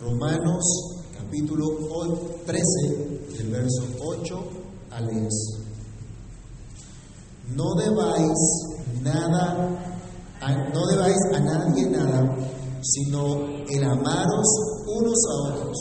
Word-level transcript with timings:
Romanos 0.00 0.62
capítulo 1.12 1.64
13, 2.46 3.34
del 3.36 3.50
verso 3.50 3.82
8 4.00 4.44
al 4.92 5.08
10. 5.08 5.28
No 7.56 7.74
debáis 7.74 8.38
nada, 9.02 9.56
no 10.72 10.86
debáis 10.86 11.16
a 11.34 11.40
nadie 11.40 11.90
nada, 11.90 12.36
sino 12.80 13.44
el 13.68 13.84
amaros 13.84 14.46
unos 14.86 15.18
a 15.26 15.52
otros, 15.52 15.76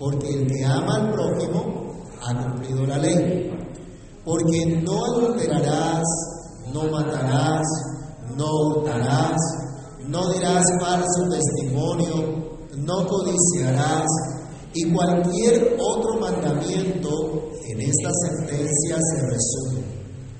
porque 0.00 0.34
el 0.34 0.46
que 0.48 0.64
ama 0.64 0.96
al 0.96 1.12
prójimo 1.12 1.92
ha 2.22 2.34
cumplido 2.34 2.86
la 2.86 2.98
ley. 2.98 3.50
Porque 4.24 4.82
no 4.82 5.04
adulterarás, 5.04 6.02
no 6.72 6.90
matarás, 6.90 7.62
no 8.36 8.46
hurtarás, 8.50 9.36
no 10.08 10.32
dirás 10.32 10.64
falso 10.80 11.28
testimonio, 11.30 12.43
no 12.78 13.06
codiciarás, 13.06 14.06
y 14.74 14.92
cualquier 14.92 15.76
otro 15.78 16.20
mandamiento 16.20 17.10
en 17.68 17.80
esta 17.80 18.10
sentencia 18.26 18.98
se 18.98 19.20
resume. 19.22 19.84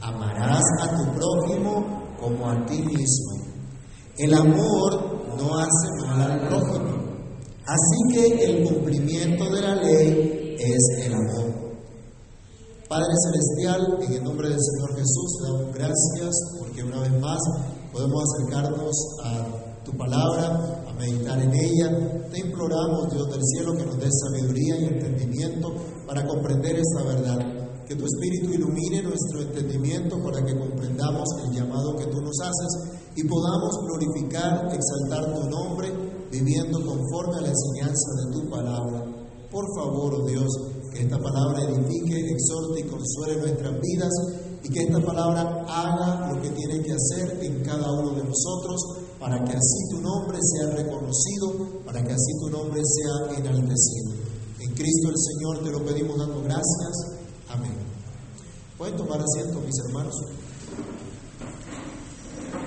Amarás 0.01 0.65
a 0.83 0.97
tu 0.97 1.05
prójimo 1.15 2.05
como 2.21 2.51
a 2.51 2.67
ti 2.67 2.79
mismo. 2.79 3.45
El 4.19 4.35
amor 4.35 5.37
no 5.39 5.59
hace 5.59 6.07
mal 6.07 6.21
al 6.21 6.49
prójimo. 6.49 7.05
Así 7.67 8.15
que 8.15 8.45
el 8.45 8.69
cumplimiento 8.69 9.45
de 9.51 9.61
la 9.63 9.75
ley 9.77 10.57
es 10.59 11.07
el 11.07 11.15
amor. 11.15 11.65
Padre 12.89 13.13
Celestial, 13.25 13.99
en 14.03 14.13
el 14.13 14.25
nombre 14.25 14.49
del 14.49 14.59
Señor 14.61 14.97
Jesús, 14.97 15.39
te 15.39 15.53
damos 15.53 15.75
gracias 15.75 16.35
porque 16.59 16.83
una 16.83 17.01
vez 17.01 17.21
más 17.21 17.39
podemos 17.93 18.23
acercarnos 18.25 18.95
a 19.25 19.64
tu 19.85 19.93
palabra, 19.97 20.85
meditar 20.99 21.41
en 21.41 21.53
ella. 21.53 22.29
Te 22.31 22.41
imploramos, 22.41 23.13
Dios 23.13 23.29
del 23.31 23.43
cielo, 23.43 23.77
que 23.77 23.85
nos 23.85 23.99
des 23.99 24.13
sabiduría 24.21 24.81
y 24.81 24.85
entendimiento 24.85 25.73
para 26.07 26.27
comprender 26.27 26.77
esta 26.77 27.03
verdad. 27.05 27.39
Que 27.87 27.97
tu 27.97 28.07
Espíritu 28.07 28.53
ilumine 28.55 29.03
nuestro 29.03 29.43
entendimiento 29.43 30.17
para 30.23 30.43
que 30.45 30.59
comprendamos 30.59 31.29
el 31.45 31.53
llamado 31.53 31.97
que 31.97 32.07
tú 32.07 32.21
nos 32.21 32.41
haces 32.41 32.99
y 33.15 33.25
podamos 33.29 33.79
glorificar, 33.85 34.73
exaltar 34.73 35.35
tu 35.35 35.51
nombre, 35.51 35.93
viviendo 36.31 36.79
conforme 36.81 37.37
a 37.39 37.43
la 37.43 37.49
enseñanza 37.49 38.11
de 38.25 38.33
tu 38.33 38.51
palabra. 38.51 39.05
Por 39.51 39.65
favor, 39.77 40.15
oh 40.15 40.27
Dios, 40.27 40.49
que 40.93 41.03
esta 41.03 41.19
palabra 41.19 41.63
edifique, 41.63 42.33
exhorte 42.33 42.81
y 42.81 42.85
consuele 42.85 43.41
nuestras 43.41 43.81
vidas 43.81 44.13
y 44.65 44.69
que 44.71 44.81
esta 44.81 45.01
palabra 45.01 45.65
haga 45.69 46.33
lo 46.33 46.41
que 46.41 46.51
tiene 46.51 46.83
que 46.83 46.93
hacer 46.93 47.39
en 47.43 47.63
cada 47.63 47.93
uno 47.93 48.15
de 48.15 48.25
nosotros 48.25 49.04
para 49.25 49.43
que 49.43 49.57
así 49.57 49.89
tu 49.89 50.03
nombre 50.03 50.37
sea 50.39 50.71
reconocido, 50.77 51.81
para 51.87 52.05
que 52.05 52.13
así 52.13 52.33
tu 52.41 52.51
nombre 52.51 52.83
sea 52.85 53.39
enaltecido. 53.39 54.13
En 54.61 54.75
Cristo 54.75 55.09
el 55.09 55.17
Señor 55.17 55.65
te 55.65 55.71
lo 55.71 55.83
pedimos 55.83 56.19
dando 56.19 56.43
gracias. 56.43 56.93
Amén. 57.49 57.73
Pueden 58.77 58.97
tomar 58.97 59.23
asiento, 59.23 59.61
mis 59.61 59.79
hermanos. 59.87 60.15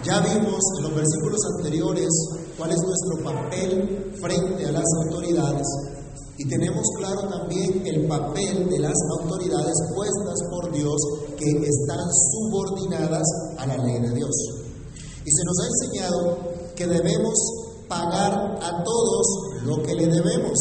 Ya 0.03 0.19
vimos 0.21 0.59
en 0.77 0.83
los 0.83 0.95
versículos 0.95 1.39
anteriores 1.57 2.09
cuál 2.57 2.71
es 2.71 2.81
nuestro 2.81 3.23
papel 3.23 4.13
frente 4.19 4.65
a 4.65 4.71
las 4.71 4.85
autoridades 5.05 5.67
y 6.39 6.49
tenemos 6.49 6.87
claro 6.97 7.29
también 7.29 7.85
el 7.85 8.07
papel 8.07 8.67
de 8.67 8.79
las 8.79 8.97
autoridades 9.19 9.75
puestas 9.93 10.39
por 10.49 10.71
Dios 10.71 10.99
que 11.37 11.51
están 11.51 12.07
subordinadas 12.31 13.27
a 13.59 13.67
la 13.67 13.77
ley 13.77 14.01
de 14.01 14.15
Dios. 14.15 14.57
Y 15.27 15.29
se 15.29 15.43
nos 15.43 15.59
ha 15.59 15.67
enseñado 15.67 16.46
que 16.77 16.87
debemos 16.87 17.33
pagar 17.87 18.59
a 18.61 18.83
todos 18.83 19.25
lo 19.63 19.81
que 19.83 19.95
le 19.95 20.07
debemos, 20.07 20.57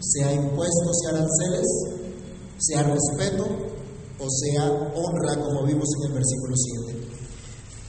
sea 0.00 0.32
impuestos 0.32 0.96
y 1.02 1.06
aranceles, 1.08 1.66
sea 2.58 2.82
respeto 2.82 3.44
o 4.18 4.30
sea 4.30 4.64
honra, 4.94 5.42
como 5.42 5.66
vimos 5.66 5.88
en 6.00 6.06
el 6.08 6.12
versículo 6.14 6.54
7. 6.86 7.08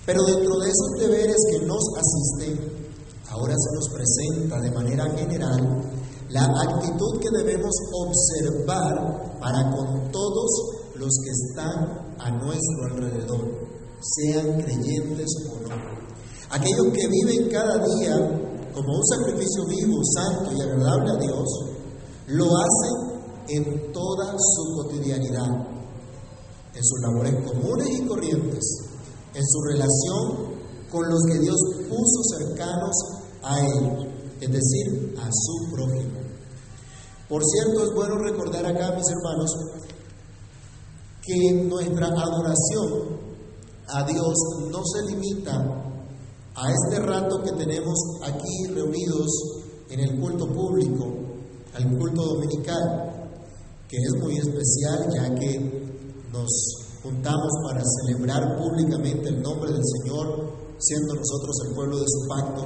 Pero 0.06 0.24
dentro 0.24 0.60
de 0.60 0.70
esos 0.70 0.92
deberes 1.00 1.38
que 1.52 1.66
nos 1.66 1.84
asisten, 1.98 2.88
ahora 3.30 3.54
se 3.58 3.76
nos 3.76 3.90
presenta 3.90 4.62
de 4.62 4.72
manera 4.72 5.06
general 5.16 5.82
la 6.30 6.44
actitud 6.44 7.20
que 7.20 7.30
debemos 7.38 7.74
observar 7.94 9.40
para 9.40 9.72
con 9.72 10.12
todos 10.12 10.50
los 10.96 11.14
que 11.24 11.30
están 11.32 12.16
a 12.20 12.32
nuestro 12.32 12.86
alrededor, 12.92 13.68
sean 14.02 14.62
creyentes 14.62 15.28
o 15.50 15.68
no. 15.68 15.97
Aquellos 16.50 16.88
que 16.94 17.08
viven 17.08 17.50
cada 17.52 17.78
día 17.78 18.16
como 18.74 18.96
un 18.96 19.06
sacrificio 19.06 19.66
vivo, 19.66 20.00
santo 20.16 20.52
y 20.56 20.62
agradable 20.62 21.12
a 21.12 21.16
Dios, 21.16 21.48
lo 22.28 22.46
hacen 22.46 23.18
en 23.50 23.92
toda 23.92 24.34
su 24.38 24.76
cotidianidad, 24.76 25.50
en 26.74 26.84
sus 26.84 27.00
labores 27.02 27.36
comunes 27.44 27.90
y 27.90 28.06
corrientes, 28.06 28.64
en 29.34 29.44
su 29.46 29.62
relación 29.62 30.58
con 30.92 31.10
los 31.10 31.22
que 31.32 31.40
Dios 31.40 31.58
puso 31.90 32.38
cercanos 32.38 32.96
a 33.44 33.60
Él, 33.60 34.12
es 34.40 34.52
decir, 34.52 35.16
a 35.20 35.30
su 35.32 35.72
prójimo. 35.72 36.20
Por 37.28 37.44
cierto, 37.44 37.84
es 37.84 37.94
bueno 37.94 38.18
recordar 38.20 38.66
acá, 38.66 38.96
mis 38.96 39.10
hermanos, 39.10 39.52
que 41.24 41.64
nuestra 41.64 42.08
adoración 42.08 43.18
a 43.90 44.04
Dios 44.04 44.34
no 44.72 44.82
se 44.86 45.14
limita 45.14 45.87
a 46.58 46.72
este 46.72 47.00
rato 47.06 47.40
que 47.44 47.52
tenemos 47.52 47.96
aquí 48.24 48.74
reunidos 48.74 49.30
en 49.92 50.00
el 50.00 50.20
culto 50.20 50.48
público, 50.48 51.06
al 51.76 51.98
culto 51.98 52.34
dominical, 52.34 53.30
que 53.88 53.98
es 53.98 54.20
muy 54.20 54.38
especial 54.38 55.08
ya 55.14 55.36
que 55.36 55.60
nos 56.34 56.50
juntamos 57.04 57.52
para 57.64 57.84
celebrar 58.02 58.58
públicamente 58.58 59.30
el 59.30 59.40
nombre 59.40 59.72
del 59.72 59.84
Señor, 60.02 60.52
siendo 60.80 61.14
nosotros 61.14 61.56
el 61.68 61.76
pueblo 61.76 62.00
de 62.00 62.06
su 62.08 62.28
pacto, 62.28 62.66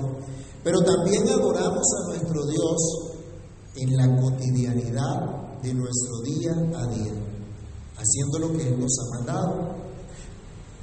pero 0.63 0.79
también 0.79 1.27
adoramos 1.27 1.85
a 1.99 2.07
nuestro 2.07 2.45
Dios 2.45 2.77
en 3.75 3.97
la 3.97 4.21
cotidianidad 4.21 5.59
de 5.61 5.73
nuestro 5.73 6.19
día 6.23 6.51
a 6.79 6.87
día, 6.87 7.13
haciendo 7.97 8.39
lo 8.39 8.57
que 8.57 8.69
Él 8.69 8.79
nos 8.79 8.97
ha 8.99 9.17
mandado, 9.17 9.75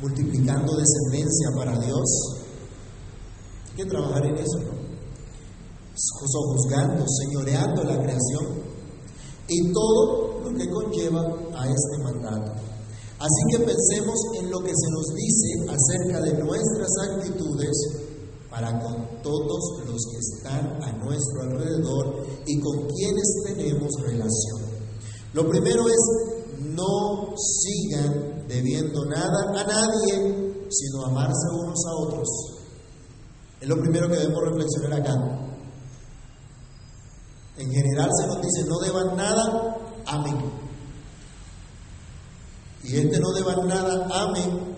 multiplicando 0.03 0.77
descendencia 0.77 1.49
para 1.57 1.79
Dios, 1.81 2.48
que 3.79 3.87
trabajar 3.87 4.27
en 4.27 4.35
eso, 4.35 4.59
¿no? 4.59 4.89
Juzgando, 6.21 7.05
señoreando 7.07 7.85
la 7.85 8.03
creación 8.03 8.59
y 9.49 9.73
todo 9.73 10.41
lo 10.43 10.57
que 10.57 10.69
conlleva 10.69 11.21
a 11.55 11.67
este 11.67 12.03
mandato. 12.03 12.53
Así 13.21 13.43
que 13.51 13.59
pensemos 13.59 14.17
en 14.39 14.51
lo 14.51 14.59
que 14.61 14.73
se 14.75 14.91
nos 14.91 15.07
dice 15.15 15.71
acerca 15.71 16.21
de 16.23 16.45
nuestras 16.45 16.91
actitudes 17.09 17.77
para 18.51 18.81
con 18.81 19.23
todos 19.23 19.83
los 19.87 20.03
que 20.11 20.19
están 20.19 20.83
a 20.83 20.93
nuestro 21.05 21.43
alrededor 21.43 22.27
y 22.47 22.61
con 22.61 22.87
quienes 22.89 23.43
tenemos 23.45 23.93
relación. 24.03 24.61
Lo 25.35 25.49
primero 25.49 25.87
es 25.89 26.65
no 26.75 27.35
sigan 27.37 28.47
debiendo 28.49 29.05
nada 29.05 29.53
a 29.55 29.65
nadie, 29.65 30.67
sino 30.69 31.07
amarse 31.07 31.49
unos 31.53 31.87
a 31.87 32.07
otros. 32.07 32.58
Es 33.61 33.69
lo 33.69 33.81
primero 33.81 34.09
que 34.09 34.17
debemos 34.17 34.43
reflexionar 34.45 35.01
acá. 35.01 35.15
En 37.57 37.71
general 37.71 38.09
se 38.21 38.27
nos 38.29 38.41
dice, 38.41 38.65
no 38.69 38.79
deban 38.79 39.17
nada, 39.17 39.77
amén. 40.07 40.37
Y 42.85 42.97
este 42.97 43.19
no 43.19 43.33
deban 43.33 43.67
nada, 43.67 44.07
amén, 44.13 44.77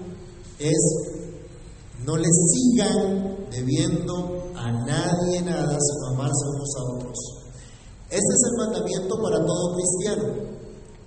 es 0.58 1.10
no 2.04 2.16
le 2.16 2.28
sigan 2.28 3.46
debiendo 3.50 4.52
a 4.56 4.72
nadie 4.72 5.42
nada, 5.42 5.78
sino 5.78 6.06
amarse 6.14 6.44
unos 6.48 6.76
a 6.76 6.94
otros. 6.94 7.18
Ese 8.08 8.16
es 8.16 8.42
el 8.50 8.56
mandamiento 8.56 9.22
para 9.22 9.44
todo 9.44 9.76
cristiano, 9.76 10.34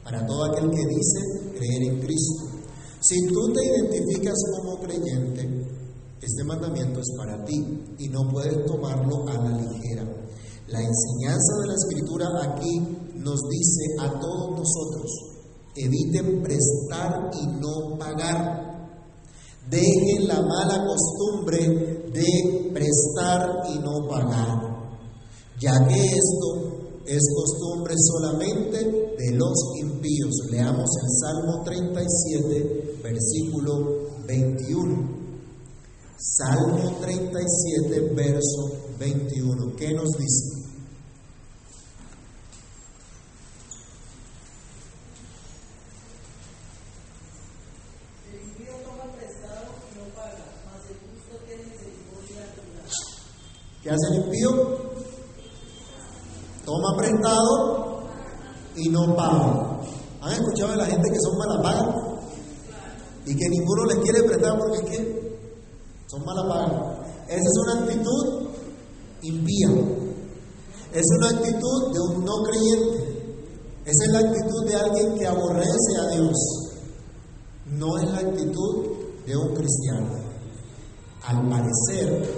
para 0.03 0.25
todo 0.25 0.45
aquel 0.45 0.69
que 0.69 0.85
dice 0.85 1.57
creer 1.57 1.83
en 1.83 1.99
Cristo. 2.01 2.45
Si 3.01 3.27
tú 3.27 3.51
te 3.53 3.65
identificas 3.65 4.35
como 4.55 4.79
creyente, 4.79 5.52
este 6.21 6.43
mandamiento 6.43 6.99
es 6.99 7.13
para 7.17 7.43
ti 7.45 7.95
y 7.99 8.07
no 8.09 8.29
puedes 8.31 8.65
tomarlo 8.65 9.27
a 9.27 9.33
la 9.33 9.57
ligera. 9.57 10.03
La 10.67 10.79
enseñanza 10.79 11.53
de 11.61 11.67
la 11.67 11.73
escritura 11.73 12.25
aquí 12.41 12.79
nos 13.15 13.39
dice 13.49 13.83
a 13.99 14.19
todos 14.19 14.51
nosotros, 14.51 15.11
eviten 15.75 16.41
prestar 16.41 17.31
y 17.41 17.47
no 17.59 17.97
pagar. 17.97 18.63
Dejen 19.69 20.27
la 20.27 20.41
mala 20.41 20.85
costumbre 20.85 22.09
de 22.13 22.71
prestar 22.73 23.63
y 23.73 23.79
no 23.79 24.07
pagar, 24.07 24.91
ya 25.59 25.87
que 25.87 26.05
esto 26.05 26.83
es 27.05 27.21
costumbre 27.35 27.93
solamente 27.97 28.77
de 29.17 29.31
los 29.35 29.53
impíos. 29.81 30.31
Leamos 30.51 30.89
el 31.01 31.09
Salmo 31.19 31.63
37, 31.63 32.99
versículo 33.03 34.23
21. 34.25 35.22
Salmo 36.17 36.97
37, 37.01 38.13
verso 38.13 38.71
21. 38.99 39.75
¿Qué 39.75 39.93
nos 39.93 40.09
dice? 40.11 40.63
El 48.31 48.41
impío 48.41 48.73
toma 48.85 49.11
prestado 49.15 49.73
y 49.91 49.97
no 49.97 50.05
paga. 50.15 50.45
¿Qué 53.81 53.89
hace 53.89 54.07
el 54.11 54.23
impío? 54.23 54.49
Toma 56.65 56.97
prestado 56.97 58.03
y 58.75 58.89
no 58.89 59.15
paga. 59.15 59.81
¿Han 60.21 60.33
escuchado 60.33 60.71
de 60.71 60.77
la 60.77 60.85
gente 60.85 61.09
que 61.09 61.19
son 61.19 61.37
malas 61.37 61.63
pagas? 61.63 61.95
Y 63.25 63.35
que 63.35 63.49
ninguno 63.49 63.85
les 63.85 63.97
quiere 63.97 64.23
prestar 64.23 64.57
porque 64.57 64.77
es 64.77 64.83
que 64.83 65.22
son 66.13 66.23
paga 66.23 67.07
Esa 67.27 67.39
es 67.39 67.57
una 67.63 67.81
actitud 67.81 68.47
impía. 69.23 69.69
Es 70.93 71.05
una 71.17 71.29
actitud 71.29 71.91
de 71.91 71.99
un 71.99 72.25
no 72.25 72.43
creyente. 72.43 73.41
Esa 73.85 74.05
es 74.05 74.11
la 74.11 74.19
actitud 74.19 74.65
de 74.67 74.75
alguien 74.75 75.17
que 75.17 75.27
aborrece 75.27 75.97
a 75.99 76.15
Dios. 76.15 76.37
No 77.65 77.97
es 77.97 78.11
la 78.11 78.19
actitud 78.19 78.85
de 79.25 79.37
un 79.37 79.55
cristiano. 79.55 80.09
Al 81.25 81.49
parecer, 81.49 82.29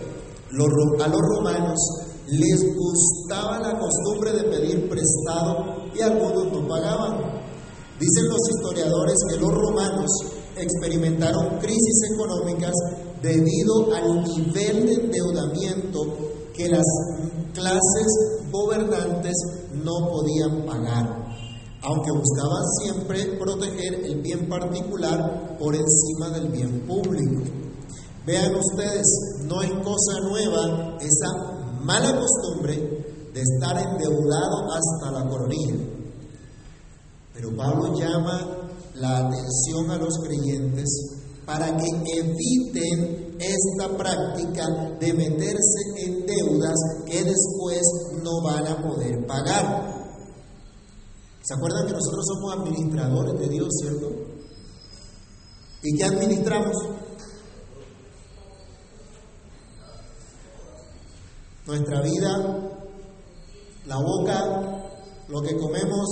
a 0.52 1.08
los 1.08 1.22
romanos 1.36 1.80
les 2.28 2.76
gustaba 2.76 3.60
la 3.60 3.78
costumbre 3.78 4.32
de 4.32 4.44
pedir 4.44 4.90
prestado 4.90 5.88
y 5.94 6.02
algunos 6.02 6.52
no 6.54 6.68
pagaban. 6.68 7.44
Dicen 8.00 8.28
los 8.28 8.50
historiadores 8.56 9.18
que 9.30 9.38
los 9.38 9.52
romanos 9.52 10.10
experimentaron 10.56 11.58
crisis 11.60 12.12
económicas 12.14 12.74
debido 13.26 13.92
al 13.92 14.24
nivel 14.24 14.86
de 14.86 14.94
endeudamiento 14.94 16.00
que 16.54 16.70
las 16.70 16.86
clases 17.54 18.08
gobernantes 18.52 19.34
no 19.74 19.94
podían 20.12 20.64
pagar, 20.66 21.26
aunque 21.82 22.12
buscaban 22.12 22.64
siempre 22.84 23.38
proteger 23.40 24.06
el 24.06 24.22
bien 24.22 24.48
particular 24.48 25.58
por 25.58 25.74
encima 25.76 26.30
del 26.30 26.50
bien 26.50 26.82
público. 26.82 27.42
Vean 28.28 28.56
ustedes, 28.56 29.08
no 29.46 29.62
es 29.64 29.72
cosa 29.72 30.20
nueva 30.22 30.98
esa 31.00 31.82
mala 31.82 32.20
costumbre 32.20 32.76
de 33.34 33.42
estar 33.42 33.78
endeudado 33.78 34.72
hasta 34.72 35.12
la 35.12 35.28
coronilla. 35.28 35.76
Pero 37.34 37.56
Pablo 37.56 37.98
llama 37.98 38.70
la 38.96 39.18
atención 39.18 39.90
a 39.90 39.98
los 39.98 40.20
creyentes 40.20 41.25
para 41.46 41.78
que 41.78 41.88
eviten 42.18 43.38
esta 43.40 43.98
práctica 43.98 44.66
de 45.00 45.14
meterse 45.14 45.80
en 45.98 46.26
deudas 46.26 46.76
que 47.06 47.24
después 47.24 47.82
no 48.24 48.42
van 48.44 48.68
a 48.68 48.82
poder 48.82 49.26
pagar. 49.28 49.94
¿Se 51.44 51.54
acuerdan 51.54 51.86
que 51.86 51.94
nosotros 51.94 52.26
somos 52.26 52.58
administradores 52.58 53.40
de 53.40 53.50
Dios, 53.50 53.68
cierto? 53.80 54.10
¿Y 55.84 55.98
qué 55.98 56.04
administramos? 56.06 56.76
nuestra 61.68 62.02
vida, 62.02 62.60
la 63.88 63.98
boca, 63.98 64.84
lo 65.28 65.42
que 65.42 65.58
comemos, 65.58 66.08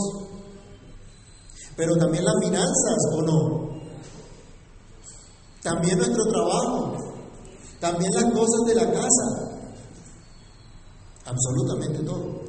pero 1.76 1.96
también 1.98 2.26
las 2.26 2.36
finanzas, 2.42 2.98
¿o 3.18 3.22
no? 3.22 3.73
También 5.64 5.98
nuestro 5.98 6.24
trabajo, 6.26 6.98
también 7.80 8.12
las 8.14 8.26
cosas 8.34 8.62
de 8.68 8.76
la 8.76 8.92
casa, 8.92 9.54
absolutamente 11.26 12.04
todo. 12.04 12.44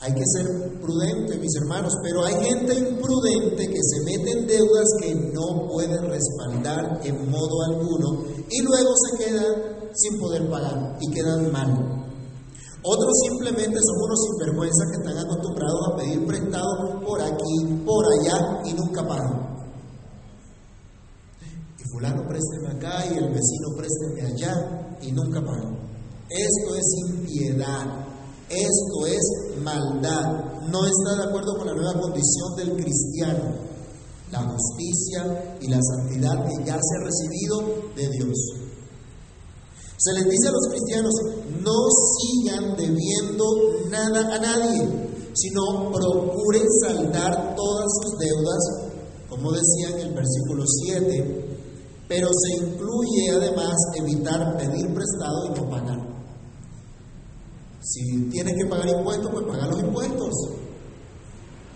Hay 0.00 0.14
que 0.14 0.22
ser 0.24 0.80
prudente, 0.80 1.38
mis 1.38 1.56
hermanos, 1.56 1.92
pero 2.02 2.24
hay 2.24 2.34
gente 2.34 2.74
imprudente 2.74 3.66
que 3.66 3.82
se 3.82 4.04
mete 4.04 4.30
en 4.30 4.46
deudas 4.46 4.86
que 5.00 5.14
no 5.14 5.66
puede 5.68 6.00
respaldar 6.00 7.00
en 7.02 7.30
modo 7.30 7.62
alguno 7.66 8.24
y 8.48 8.62
luego 8.62 8.90
se 8.94 9.24
quedan 9.24 9.54
sin 9.94 10.20
poder 10.20 10.48
pagar 10.48 10.98
y 11.00 11.10
quedan 11.10 11.50
mal. 11.50 11.98
Otros 12.84 13.12
simplemente 13.28 13.80
son 13.82 13.96
unos 14.04 14.20
sinvergüenzas 14.22 14.86
que 14.90 15.08
están 15.08 15.18
acostumbrados 15.18 15.80
a 15.92 15.96
pedir 15.96 16.26
prestado 16.26 17.00
por 17.04 17.20
aquí, 17.20 17.82
por 17.84 18.04
allá 18.20 18.62
y 18.66 18.74
nunca 18.74 19.06
pagan. 19.06 19.57
Fulano 21.90 22.22
présteme 22.28 22.68
acá 22.76 23.06
y 23.06 23.16
el 23.16 23.28
vecino 23.32 23.68
présteme 23.76 24.22
allá 24.22 24.96
y 25.00 25.12
nunca 25.12 25.40
pagan. 25.40 25.78
Esto 26.28 26.76
es 26.76 26.86
impiedad, 27.08 28.06
esto 28.50 29.06
es 29.06 29.60
maldad. 29.62 30.62
No 30.68 30.84
está 30.84 31.16
de 31.16 31.28
acuerdo 31.28 31.56
con 31.56 31.66
la 31.66 31.74
nueva 31.74 31.98
condición 32.00 32.56
del 32.56 32.76
cristiano, 32.76 33.54
la 34.30 34.40
justicia 34.40 35.56
y 35.60 35.68
la 35.68 35.80
santidad 35.80 36.46
que 36.46 36.64
ya 36.64 36.78
se 36.78 36.96
ha 36.96 37.04
recibido 37.04 37.90
de 37.96 38.08
Dios. 38.10 38.36
Se 39.96 40.12
les 40.12 40.24
dice 40.24 40.48
a 40.48 40.52
los 40.52 40.68
cristianos, 40.68 41.14
no 41.60 41.74
sigan 42.20 42.76
debiendo 42.76 43.44
nada 43.90 44.36
a 44.36 44.38
nadie, 44.38 44.86
sino 45.34 45.90
procuren 45.90 46.66
saldar 46.82 47.54
todas 47.56 47.86
sus 48.02 48.18
deudas, 48.18 48.92
como 49.28 49.50
decía 49.50 49.88
en 49.90 50.08
el 50.08 50.14
versículo 50.14 50.64
7, 50.84 51.47
pero 52.08 52.28
se 52.32 52.64
incluye 52.64 53.30
además 53.36 53.76
evitar 53.96 54.56
pedir 54.56 54.92
prestado 54.94 55.46
y 55.46 55.50
no 55.50 55.68
pagar. 55.68 55.98
Si 57.80 58.30
tienes 58.30 58.54
que 58.54 58.66
pagar 58.66 58.88
impuestos, 58.88 59.30
pues 59.30 59.44
paga 59.46 59.66
los 59.66 59.80
impuestos. 59.80 60.34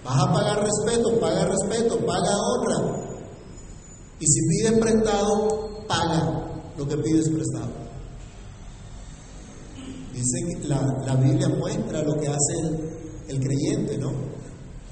Vas 0.04 0.20
a 0.20 0.32
pagar 0.32 0.64
respeto, 0.64 1.20
paga 1.20 1.44
respeto, 1.44 1.98
paga 2.04 2.36
honra. 2.36 3.02
Y 4.18 4.26
si 4.26 4.40
pides 4.48 4.78
prestado, 4.78 5.86
paga 5.86 6.62
lo 6.76 6.88
que 6.88 6.96
pides 6.96 7.28
prestado. 7.28 7.82
Dice 10.12 10.68
la, 10.68 10.80
la 11.06 11.16
Biblia 11.16 11.48
muestra 11.48 12.02
lo 12.02 12.14
que 12.20 12.28
hace 12.28 12.54
el, 13.28 13.40
creyente, 13.40 13.96
¿no? 13.98 14.12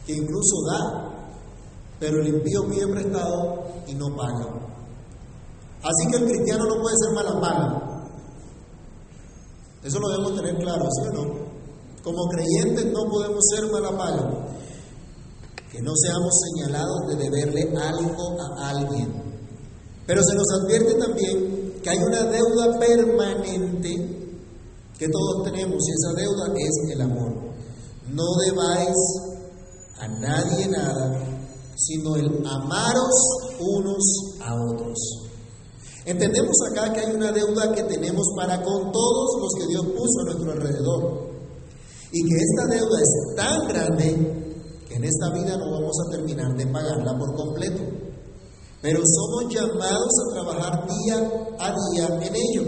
Que 0.07 0.15
incluso 0.15 0.57
da, 0.71 1.31
pero 1.99 2.23
el 2.23 2.29
impío 2.29 2.67
pide 2.69 2.87
prestado 2.87 3.65
y 3.87 3.95
no 3.95 4.17
paga. 4.17 4.70
Así 5.83 6.11
que 6.11 6.17
el 6.19 6.25
cristiano 6.27 6.65
no 6.67 6.83
puede 6.83 6.97
ser 6.97 7.15
mala 7.15 7.41
paga. 7.41 7.91
Eso 9.83 9.99
lo 9.99 10.09
debemos 10.09 10.37
tener 10.37 10.59
claro, 10.59 10.85
¿sí 10.91 11.09
o 11.09 11.13
no? 11.13 11.51
Como 12.05 12.29
creyentes 12.29 12.87
no 12.93 13.09
podemos 13.11 13.43
ser 13.55 13.71
mala 13.71 13.97
paga. 13.97 14.47
Que 15.73 15.81
no 15.81 15.93
seamos 15.97 16.35
señalados 16.51 17.09
de 17.09 17.17
deberle 17.17 17.63
algo 17.79 18.37
a 18.41 18.69
alguien. 18.69 19.31
Pero 20.07 20.23
se 20.23 20.35
nos 20.35 20.47
advierte 20.61 20.95
también 20.95 21.81
que 21.83 21.91
hay 21.91 21.99
una 21.99 22.25
deuda 22.25 22.79
permanente 22.79 24.21
que 24.99 25.09
todos 25.09 25.45
tenemos 25.45 25.79
y 25.89 25.93
esa 25.93 26.13
deuda 26.15 26.53
es 26.59 26.93
el 26.93 27.01
amor. 27.01 27.33
No 28.13 28.25
debáis 28.45 28.97
a 29.99 30.09
nadie 30.09 30.69
nada, 30.69 31.25
sino 31.77 32.17
el 32.17 32.47
amaros 32.47 33.15
unos 33.61 34.05
a 34.41 34.55
otros. 34.55 35.30
Entendemos 36.05 36.57
acá 36.71 36.93
que 36.93 37.01
hay 37.01 37.15
una 37.15 37.31
deuda 37.31 37.73
que 37.75 37.83
tenemos 37.85 38.27
para 38.37 38.63
con 38.63 38.91
todos 38.91 39.41
los 39.41 39.53
que 39.59 39.67
Dios 39.67 39.85
puso 39.85 40.21
a 40.21 40.25
nuestro 40.25 40.53
alrededor. 40.53 41.31
Y 42.13 42.23
que 42.29 42.37
esta 42.37 42.67
deuda 42.75 43.01
es 43.01 43.37
tan 43.37 43.69
grande 43.69 44.41
que 44.89 44.95
en 44.95 45.05
esta 45.05 45.31
vida 45.33 45.57
no 45.57 45.71
vamos 45.71 45.97
a 46.07 46.11
terminar 46.11 46.57
de 46.57 46.67
pagarla 46.67 47.19
por 47.19 47.35
completo. 47.37 47.83
Pero 48.83 49.01
somos 49.05 49.55
llamados 49.55 50.11
a 50.21 50.35
trabajar 50.35 50.89
día 50.89 51.17
a 51.59 51.75
día 51.93 52.27
en 52.27 52.35
ello. 52.35 52.63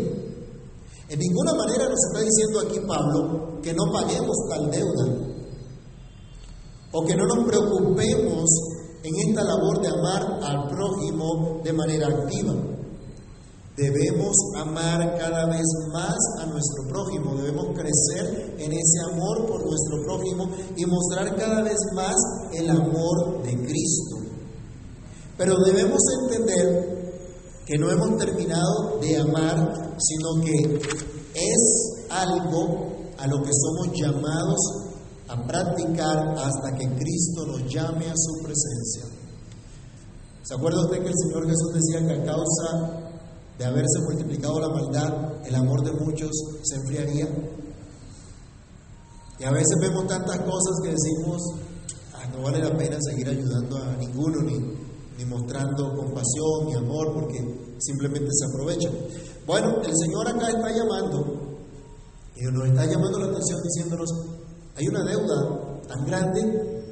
En 1.08 1.18
ninguna 1.18 1.54
manera 1.54 1.88
nos 1.88 1.98
está 2.10 2.20
diciendo 2.20 2.60
aquí 2.60 2.80
Pablo 2.86 3.60
que 3.62 3.72
no 3.72 3.84
paguemos 3.92 4.36
tal 4.48 4.70
deuda 4.70 5.32
o 6.92 7.04
que 7.06 7.16
no 7.16 7.26
nos 7.26 7.46
preocupemos 7.46 8.44
en 9.02 9.28
esta 9.28 9.42
labor 9.42 9.80
de 9.80 9.88
amar 9.88 10.38
al 10.42 10.68
prójimo 10.68 11.60
de 11.64 11.72
manera 11.72 12.08
activa. 12.08 12.54
Debemos 13.76 14.36
amar 14.56 15.16
cada 15.18 15.46
vez 15.46 15.64
más 15.92 16.16
a 16.40 16.46
nuestro 16.46 16.88
prójimo, 16.90 17.36
debemos 17.36 17.68
crecer 17.74 18.54
en 18.58 18.70
ese 18.70 19.00
amor 19.10 19.46
por 19.46 19.64
nuestro 19.64 20.02
prójimo 20.04 20.50
y 20.76 20.84
mostrar 20.84 21.34
cada 21.36 21.62
vez 21.62 21.78
más 21.94 22.14
el 22.52 22.68
amor 22.68 23.42
de 23.42 23.56
Cristo. 23.66 24.16
Pero 25.38 25.56
debemos 25.64 26.00
entender 26.22 27.02
que 27.64 27.78
no 27.78 27.90
hemos 27.90 28.18
terminado 28.18 28.98
de 29.00 29.16
amar, 29.16 29.96
sino 29.98 30.44
que 30.44 30.78
es 31.34 32.06
algo 32.10 32.92
a 33.16 33.26
lo 33.26 33.42
que 33.42 33.50
somos 33.52 33.98
llamados 33.98 34.58
a 35.28 35.46
practicar 35.46 36.34
hasta 36.36 36.76
que 36.76 36.86
Cristo 36.96 37.46
nos 37.46 37.72
llame 37.72 38.04
a 38.04 38.14
su 38.14 38.42
presencia. 38.42 39.04
¿Se 40.42 40.54
acuerda 40.54 40.84
usted 40.84 41.02
que 41.02 41.08
el 41.08 41.14
Señor 41.16 41.48
Jesús 41.48 41.72
decía 41.72 42.06
que 42.06 42.20
a 42.20 42.24
causa 42.26 43.01
de 43.62 43.68
haberse 43.68 44.00
multiplicado 44.00 44.58
la 44.58 44.68
maldad, 44.70 45.46
el 45.46 45.54
amor 45.54 45.84
de 45.84 45.92
muchos 45.92 46.30
se 46.64 46.74
enfriaría? 46.74 47.28
Y 49.38 49.44
a 49.44 49.52
veces 49.52 49.78
vemos 49.80 50.08
tantas 50.08 50.36
cosas 50.40 50.80
que 50.82 50.90
decimos, 50.90 51.40
ah, 52.14 52.26
no 52.34 52.42
vale 52.42 52.58
la 52.58 52.76
pena 52.76 52.96
seguir 53.00 53.28
ayudando 53.28 53.76
a 53.76 53.96
ninguno, 53.98 54.42
ni, 54.42 54.58
ni 55.16 55.24
mostrando 55.26 55.94
compasión 55.94 56.66
ni 56.66 56.74
amor, 56.74 57.14
porque 57.14 57.38
simplemente 57.78 58.30
se 58.32 58.46
aprovechan. 58.46 58.92
Bueno, 59.46 59.80
el 59.80 59.96
Señor 59.96 60.26
acá 60.28 60.48
está 60.48 60.70
llamando 60.70 61.58
Y 62.34 62.42
nos 62.52 62.66
está 62.66 62.84
llamando 62.84 63.20
la 63.20 63.26
atención 63.26 63.60
diciéndonos, 63.62 64.10
hay 64.74 64.88
una 64.88 65.04
deuda 65.04 65.82
tan 65.86 66.04
grande 66.04 66.84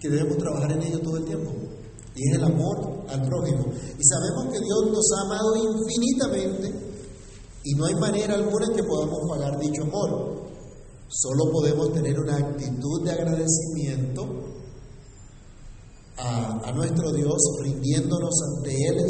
que 0.00 0.10
debemos 0.10 0.36
trabajar 0.36 0.72
en 0.72 0.82
ello 0.82 1.00
todo 1.00 1.16
el 1.16 1.24
tiempo. 1.24 1.50
Y 2.16 2.30
es 2.30 2.36
el 2.36 2.44
amor 2.44 3.04
al 3.08 3.22
prójimo. 3.22 3.66
Y 3.98 4.04
sabemos 4.04 4.52
que 4.52 4.60
Dios 4.60 4.90
nos 4.90 5.06
ha 5.12 5.20
amado 5.26 5.54
infinitamente 5.56 6.86
y 7.62 7.74
no 7.74 7.84
hay 7.84 7.94
manera 7.96 8.34
alguna 8.34 8.66
en 8.66 8.76
que 8.76 8.84
podamos 8.84 9.28
pagar 9.28 9.58
dicho 9.60 9.82
amor. 9.82 10.46
Solo 11.08 11.52
podemos 11.52 11.92
tener 11.92 12.18
una 12.18 12.36
actitud 12.36 13.04
de 13.04 13.10
agradecimiento 13.12 14.24
a, 16.18 16.72
nuestro 16.72 17.12
Dios, 17.12 17.36
rindiéndonos 17.62 18.34
ante 18.56 18.70
Él 18.70 18.98
en 18.98 19.06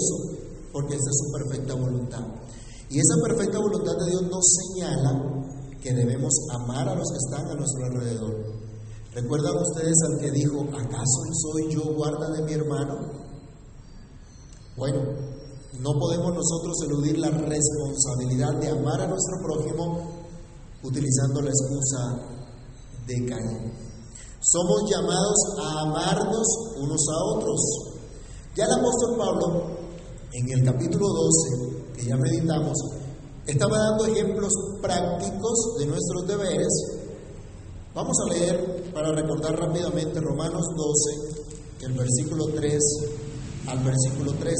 porque 0.73 0.95
esa 0.95 1.11
es 1.11 1.17
su 1.17 1.33
perfecta 1.33 1.75
voluntad. 1.75 2.25
Y 2.91 2.99
esa 2.99 3.15
perfecta 3.23 3.59
voluntad 3.59 3.97
de 3.99 4.11
Dios 4.11 4.23
nos 4.23 4.45
señala 4.45 5.47
que 5.81 5.95
debemos 5.95 6.33
amar 6.51 6.89
a 6.89 6.95
los 6.95 7.09
que 7.11 7.17
están 7.17 7.47
a 7.51 7.55
nuestro 7.55 7.85
alrededor. 7.87 8.66
¿Recuerdan 9.17 9.57
ustedes 9.57 9.97
al 10.11 10.21
que 10.21 10.31
dijo, 10.31 10.61
¿acaso 10.77 11.23
soy 11.33 11.73
yo 11.75 11.85
guarda 11.95 12.33
de 12.33 12.43
mi 12.43 12.53
hermano? 12.53 12.99
Bueno, 14.77 15.01
no 15.81 15.91
podemos 15.99 16.35
nosotros 16.35 16.77
eludir 16.85 17.17
la 17.17 17.31
responsabilidad 17.31 18.61
de 18.61 18.69
amar 18.69 19.01
a 19.01 19.07
nuestro 19.07 19.39
prójimo 19.43 20.13
utilizando 20.83 21.41
la 21.41 21.49
excusa 21.49 21.99
de 23.07 23.15
Caín. 23.25 23.73
Somos 24.43 24.83
llamados 24.91 25.39
a 25.63 25.81
amarnos 25.81 26.47
unos 26.77 27.01
a 27.09 27.39
otros. 27.39 27.61
Ya 28.55 28.65
el 28.65 28.73
apóstol 28.73 29.17
Pablo, 29.17 29.77
en 30.31 30.59
el 30.59 30.63
capítulo 30.63 31.07
12, 31.09 31.95
que 31.95 32.05
ya 32.05 32.17
meditamos, 32.19 32.77
estaba 33.47 33.79
dando 33.79 34.05
ejemplos 34.05 34.53
prácticos 34.83 35.77
de 35.79 35.87
nuestros 35.87 36.27
deberes. 36.27 37.06
Vamos 37.97 38.15
a 38.21 38.35
leer 38.35 38.93
para 38.93 39.11
recordar 39.11 39.59
rápidamente 39.59 40.21
Romanos 40.21 40.67
12, 40.77 41.87
el 41.87 41.95
versículo 41.95 42.45
3 42.55 42.79
al 43.69 43.79
versículo 43.83 44.33
13. 44.35 44.55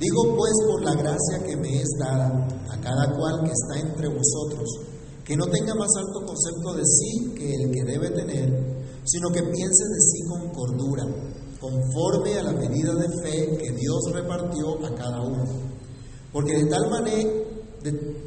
Digo 0.00 0.34
pues 0.34 0.52
por 0.66 0.82
la 0.82 0.94
gracia 0.94 1.44
que 1.46 1.54
me 1.58 1.82
es 1.82 1.90
dada 2.00 2.48
a 2.70 2.80
cada 2.80 3.14
cual 3.14 3.44
que 3.44 3.52
está 3.52 3.86
entre 3.86 4.08
vosotros, 4.08 4.66
que 5.22 5.36
no 5.36 5.44
tenga 5.48 5.74
más 5.74 5.90
alto 5.98 6.24
concepto 6.24 6.72
de 6.76 6.82
sí 6.86 7.34
que 7.36 7.56
el 7.56 7.70
que 7.70 7.84
debe 7.84 8.08
tener, 8.08 8.48
sino 9.04 9.28
que 9.28 9.42
piense 9.42 9.84
de 9.84 10.00
sí 10.00 10.22
con 10.30 10.48
cordura, 10.48 11.04
conforme 11.60 12.38
a 12.38 12.42
la 12.42 12.52
medida 12.52 12.94
de 12.94 13.08
fe 13.22 13.58
que 13.58 13.70
Dios 13.72 14.00
repartió 14.14 14.82
a 14.86 14.94
cada 14.94 15.20
uno. 15.20 15.44
Porque 16.32 16.56
de 16.56 16.70
tal 16.70 16.88
manera, 16.88 17.30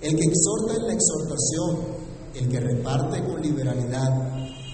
el 0.00 0.16
que 0.16 0.24
exhorta 0.24 0.74
en 0.76 0.86
la 0.86 0.92
exhortación, 0.94 2.10
el 2.34 2.48
que 2.48 2.60
reparte 2.60 3.24
con 3.24 3.42
liberalidad, 3.42 4.08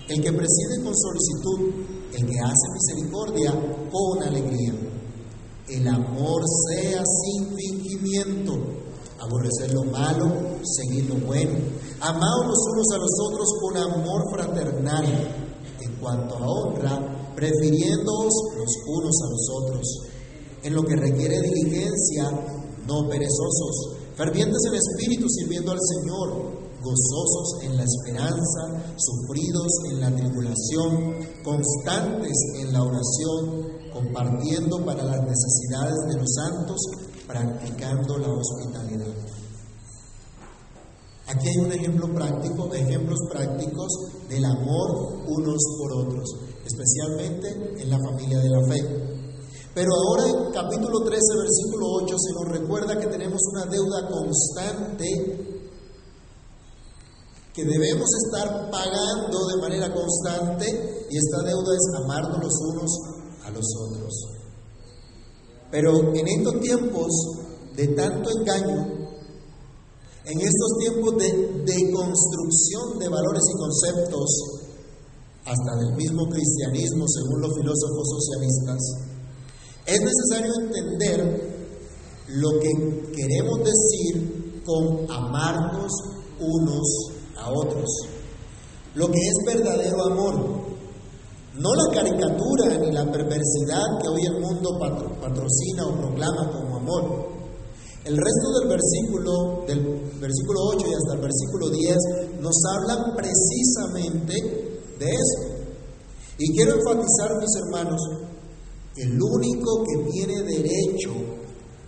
el 0.09 0.23
que 0.23 0.33
preside 0.33 0.83
con 0.85 0.95
solicitud, 0.95 1.85
el 2.14 2.26
que 2.26 2.40
hace 2.40 2.68
misericordia 2.73 3.52
con 3.90 4.23
alegría. 4.23 4.73
El 5.68 5.88
amor 5.88 6.42
sea 6.68 7.02
sin 7.04 7.56
fingimiento, 7.56 8.52
aborrecer 9.18 9.75
lo 9.75 9.85
malo, 9.85 10.33
seguir 10.62 11.06
lo 11.06 11.16
bueno, 11.26 11.59
amados 12.00 12.47
los 12.47 12.59
unos 12.73 12.87
a 12.95 12.99
los 12.99 13.11
otros 13.28 13.49
con 13.61 13.76
amor 13.76 14.30
fraternal, 14.30 15.06
en 15.80 15.92
cuanto 15.97 16.37
a 16.37 16.49
honra, 16.49 17.33
prefiriéndoos 17.35 18.33
los 18.56 18.76
unos 18.87 19.16
a 19.23 19.30
los 19.30 19.49
otros, 19.62 19.99
en 20.62 20.75
lo 20.75 20.83
que 20.85 20.95
requiere 20.95 21.40
diligencia, 21.42 22.30
no 22.87 23.09
perezosos, 23.09 23.96
fervientes 24.16 24.62
en 24.66 24.75
espíritu, 24.75 25.28
sirviendo 25.28 25.73
al 25.73 25.78
Señor, 25.80 26.66
gozosos 26.80 27.62
en 27.62 27.76
la 27.76 27.85
esperanza, 27.85 28.94
sufridos 28.96 29.73
en 29.90 30.00
la 30.00 30.14
tribulación, 30.14 31.16
constantes 31.44 32.37
en 32.61 32.73
la 32.73 32.82
oración, 32.82 33.66
compartiendo 33.92 34.85
para 34.85 35.04
las 35.04 35.20
necesidades 35.23 35.96
de 36.08 36.16
los 36.16 36.35
santos, 36.35 36.80
practicando 37.26 38.18
la 38.18 38.28
hospitalidad. 38.28 39.14
Aquí 41.28 41.49
hay 41.49 41.56
un 41.58 41.73
ejemplo 41.73 42.14
práctico, 42.14 42.73
ejemplos 42.73 43.18
prácticos 43.30 43.88
del 44.28 44.44
amor 44.44 45.25
unos 45.26 45.58
por 45.78 45.92
otros, 45.92 46.37
especialmente 46.64 47.82
en 47.82 47.90
la 47.90 47.99
familia 47.99 48.38
de 48.38 48.49
la 48.49 48.62
fe. 48.68 49.15
Pero 49.76 49.92
ahora 49.92 50.25
en 50.25 50.52
capítulo 50.52 51.04
13, 51.04 51.21
versículo 51.37 51.87
8, 52.00 52.16
se 52.16 52.33
nos 52.33 52.49
recuerda 52.49 52.99
que 52.99 53.09
tenemos 53.09 53.42
una 53.52 53.66
deuda 53.66 54.09
constante 54.09 55.04
que 57.52 57.62
debemos 57.62 58.09
estar 58.25 58.71
pagando 58.71 59.47
de 59.49 59.61
manera 59.61 59.92
constante 59.92 60.64
y 61.11 61.18
esta 61.18 61.42
deuda 61.42 61.75
es 61.76 62.02
amarnos 62.02 62.42
los 62.42 62.54
unos 62.73 62.90
a 63.45 63.50
los 63.50 63.66
otros. 63.85 64.14
Pero 65.71 66.14
en 66.14 66.26
estos 66.26 66.59
tiempos 66.61 67.12
de 67.76 67.88
tanto 67.88 68.30
engaño, 68.30 68.80
en 70.25 70.40
estos 70.40 70.71
tiempos 70.80 71.16
de 71.18 71.28
deconstrucción 71.66 72.99
de 72.99 73.11
valores 73.11 73.42
y 73.45 73.59
conceptos, 73.59 74.40
hasta 75.45 75.76
del 75.85 75.97
mismo 75.97 76.25
cristianismo 76.30 77.04
según 77.06 77.42
los 77.42 77.54
filósofos 77.54 78.09
socialistas, 78.09 79.15
es 79.87 80.00
necesario 80.00 80.52
entender 80.62 81.57
lo 82.28 82.49
que 82.61 83.12
queremos 83.14 83.61
decir 83.61 84.62
con 84.64 85.11
amarnos 85.11 85.93
unos 86.40 87.11
a 87.37 87.50
otros, 87.50 87.88
lo 88.95 89.07
que 89.07 89.19
es 89.19 89.55
verdadero 89.55 90.05
amor. 90.05 90.66
No 91.55 91.71
la 91.75 91.95
caricatura 91.95 92.76
ni 92.81 92.93
la 92.93 93.11
perversidad 93.11 93.99
que 94.02 94.09
hoy 94.09 94.26
el 94.26 94.40
mundo 94.40 94.76
patrocina 94.78 95.87
o 95.87 95.97
proclama 95.97 96.50
como 96.52 96.76
amor. 96.76 97.37
El 98.05 98.16
resto 98.16 98.61
del 98.61 98.69
versículo, 98.69 99.64
del 99.66 99.81
versículo 100.21 100.61
8 100.75 100.87
y 100.87 100.95
hasta 100.95 101.14
el 101.14 101.21
versículo 101.21 101.71
10, 101.71 101.97
nos 102.40 102.55
hablan 102.75 103.16
precisamente 103.16 104.35
de 104.99 105.07
eso. 105.07 105.57
Y 106.38 106.55
quiero 106.55 106.75
enfatizar, 106.75 107.37
mis 107.40 107.57
hermanos, 107.64 108.00
el 108.97 109.23
único 109.23 109.85
que 109.85 110.11
tiene 110.11 110.43
derecho 110.43 111.12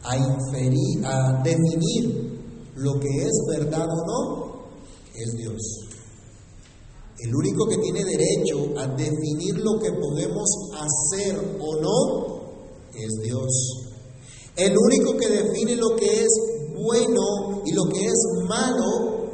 a 0.03 0.17
inferir, 0.17 1.05
a 1.05 1.43
definir 1.43 2.39
lo 2.77 3.01
que 3.01 3.09
es 3.09 3.33
verdad 3.49 3.87
o 3.89 4.07
no, 4.07 4.49
es 5.15 5.37
Dios. 5.37 5.89
El 7.19 7.35
único 7.35 7.67
que 7.67 7.79
tiene 7.79 8.05
derecho 8.05 8.79
a 8.79 8.87
definir 8.89 9.59
lo 9.59 9.79
que 9.81 9.91
podemos 9.93 10.49
hacer 10.75 11.37
o 11.61 11.81
no 11.81 12.39
es 12.95 13.13
Dios. 13.23 13.89
El 14.57 14.77
único 14.77 15.17
que 15.17 15.29
define 15.29 15.77
lo 15.77 15.97
que 15.97 16.25
es 16.25 16.29
bueno 16.75 17.63
y 17.65 17.73
lo 17.73 17.85
que 17.87 18.05
es 18.05 18.27
malo 18.49 19.29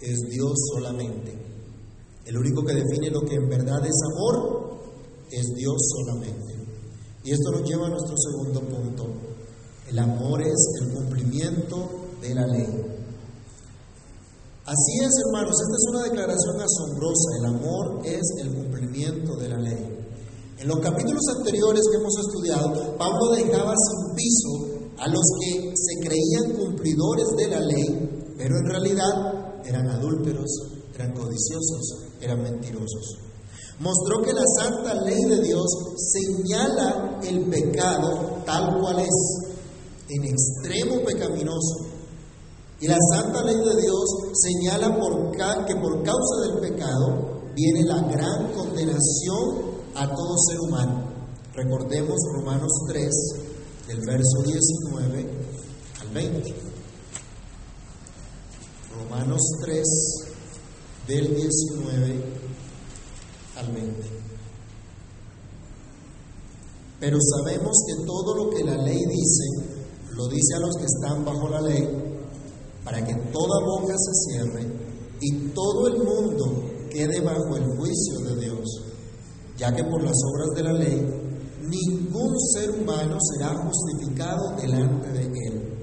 es 0.00 0.18
Dios 0.30 0.52
solamente. 0.72 1.38
El 2.24 2.36
único 2.36 2.64
que 2.64 2.74
define 2.74 3.10
lo 3.10 3.20
que 3.20 3.36
en 3.36 3.48
verdad 3.48 3.84
es 3.86 3.96
amor 4.14 4.78
es 5.30 5.54
Dios 5.54 5.76
solamente. 5.96 6.57
Y 7.28 7.32
esto 7.32 7.50
nos 7.50 7.68
lleva 7.68 7.88
a 7.88 7.90
nuestro 7.90 8.16
segundo 8.16 8.60
punto. 8.62 9.04
El 9.86 9.98
amor 9.98 10.40
es 10.40 10.56
el 10.80 10.94
cumplimiento 10.94 11.90
de 12.22 12.34
la 12.34 12.46
ley. 12.46 12.66
Así 14.64 14.92
es, 15.04 15.10
hermanos, 15.26 15.52
esta 15.60 15.76
es 15.76 15.86
una 15.90 16.02
declaración 16.04 16.56
asombrosa. 16.58 17.28
El 17.38 17.44
amor 17.44 18.00
es 18.06 18.22
el 18.40 18.54
cumplimiento 18.54 19.36
de 19.36 19.48
la 19.50 19.58
ley. 19.58 19.98
En 20.56 20.68
los 20.68 20.80
capítulos 20.80 21.20
anteriores 21.36 21.82
que 21.90 21.98
hemos 21.98 22.18
estudiado, 22.18 22.96
Pablo 22.96 23.32
dejaba 23.36 23.74
sin 23.76 24.14
piso 24.14 24.94
a 24.96 25.06
los 25.08 25.24
que 25.38 25.74
se 25.76 26.08
creían 26.08 26.56
cumplidores 26.56 27.28
de 27.36 27.48
la 27.48 27.60
ley, 27.60 28.34
pero 28.38 28.56
en 28.56 28.70
realidad 28.70 29.60
eran 29.66 29.86
adúlteros, 29.86 30.48
eran 30.94 31.12
codiciosos, 31.12 32.06
eran 32.22 32.42
mentirosos. 32.42 33.27
Mostró 33.80 34.22
que 34.22 34.32
la 34.32 34.42
santa 34.58 34.94
ley 35.02 35.22
de 35.24 35.40
Dios 35.42 35.66
señala 35.96 37.20
el 37.22 37.48
pecado 37.48 38.42
tal 38.44 38.80
cual 38.80 38.98
es, 38.98 39.48
en 40.08 40.24
extremo 40.24 41.04
pecaminoso, 41.04 41.86
Y 42.80 42.86
la 42.86 42.96
santa 43.12 43.42
ley 43.42 43.56
de 43.56 43.82
Dios 43.82 44.04
señala 44.34 44.96
por 44.98 45.32
que 45.32 45.76
por 45.76 46.02
causa 46.02 46.34
del 46.46 46.60
pecado 46.60 47.42
viene 47.54 47.82
la 47.84 48.00
gran 48.02 48.52
condenación 48.52 49.78
a 49.94 50.08
todo 50.08 50.38
ser 50.48 50.60
humano. 50.60 51.08
Recordemos 51.54 52.16
Romanos 52.34 52.72
3, 52.88 53.10
del 53.88 54.00
verso 54.06 54.42
19 54.44 55.30
al 56.00 56.08
20. 56.14 56.54
Romanos 58.96 59.42
3, 59.64 59.84
del 61.08 61.34
19 61.34 61.94
al 61.94 62.00
20. 62.00 62.47
Pero 67.00 67.18
sabemos 67.20 67.76
que 67.86 68.04
todo 68.04 68.34
lo 68.34 68.50
que 68.50 68.64
la 68.64 68.76
ley 68.76 69.04
dice, 69.04 69.76
lo 70.14 70.28
dice 70.28 70.54
a 70.56 70.60
los 70.60 70.76
que 70.76 70.84
están 70.84 71.24
bajo 71.24 71.48
la 71.48 71.60
ley, 71.60 71.88
para 72.84 73.04
que 73.04 73.14
toda 73.32 73.64
boca 73.64 73.94
se 73.96 74.32
cierre 74.32 74.66
y 75.20 75.48
todo 75.48 75.88
el 75.88 76.02
mundo 76.02 76.64
quede 76.90 77.20
bajo 77.20 77.56
el 77.56 77.64
juicio 77.76 78.18
de 78.20 78.40
Dios, 78.40 78.84
ya 79.56 79.74
que 79.74 79.84
por 79.84 80.02
las 80.02 80.16
obras 80.32 80.50
de 80.56 80.62
la 80.62 80.72
ley 80.72 81.28
ningún 81.68 82.38
ser 82.52 82.70
humano 82.70 83.18
será 83.20 83.54
justificado 83.56 84.56
delante 84.56 85.08
de 85.12 85.24
él, 85.24 85.78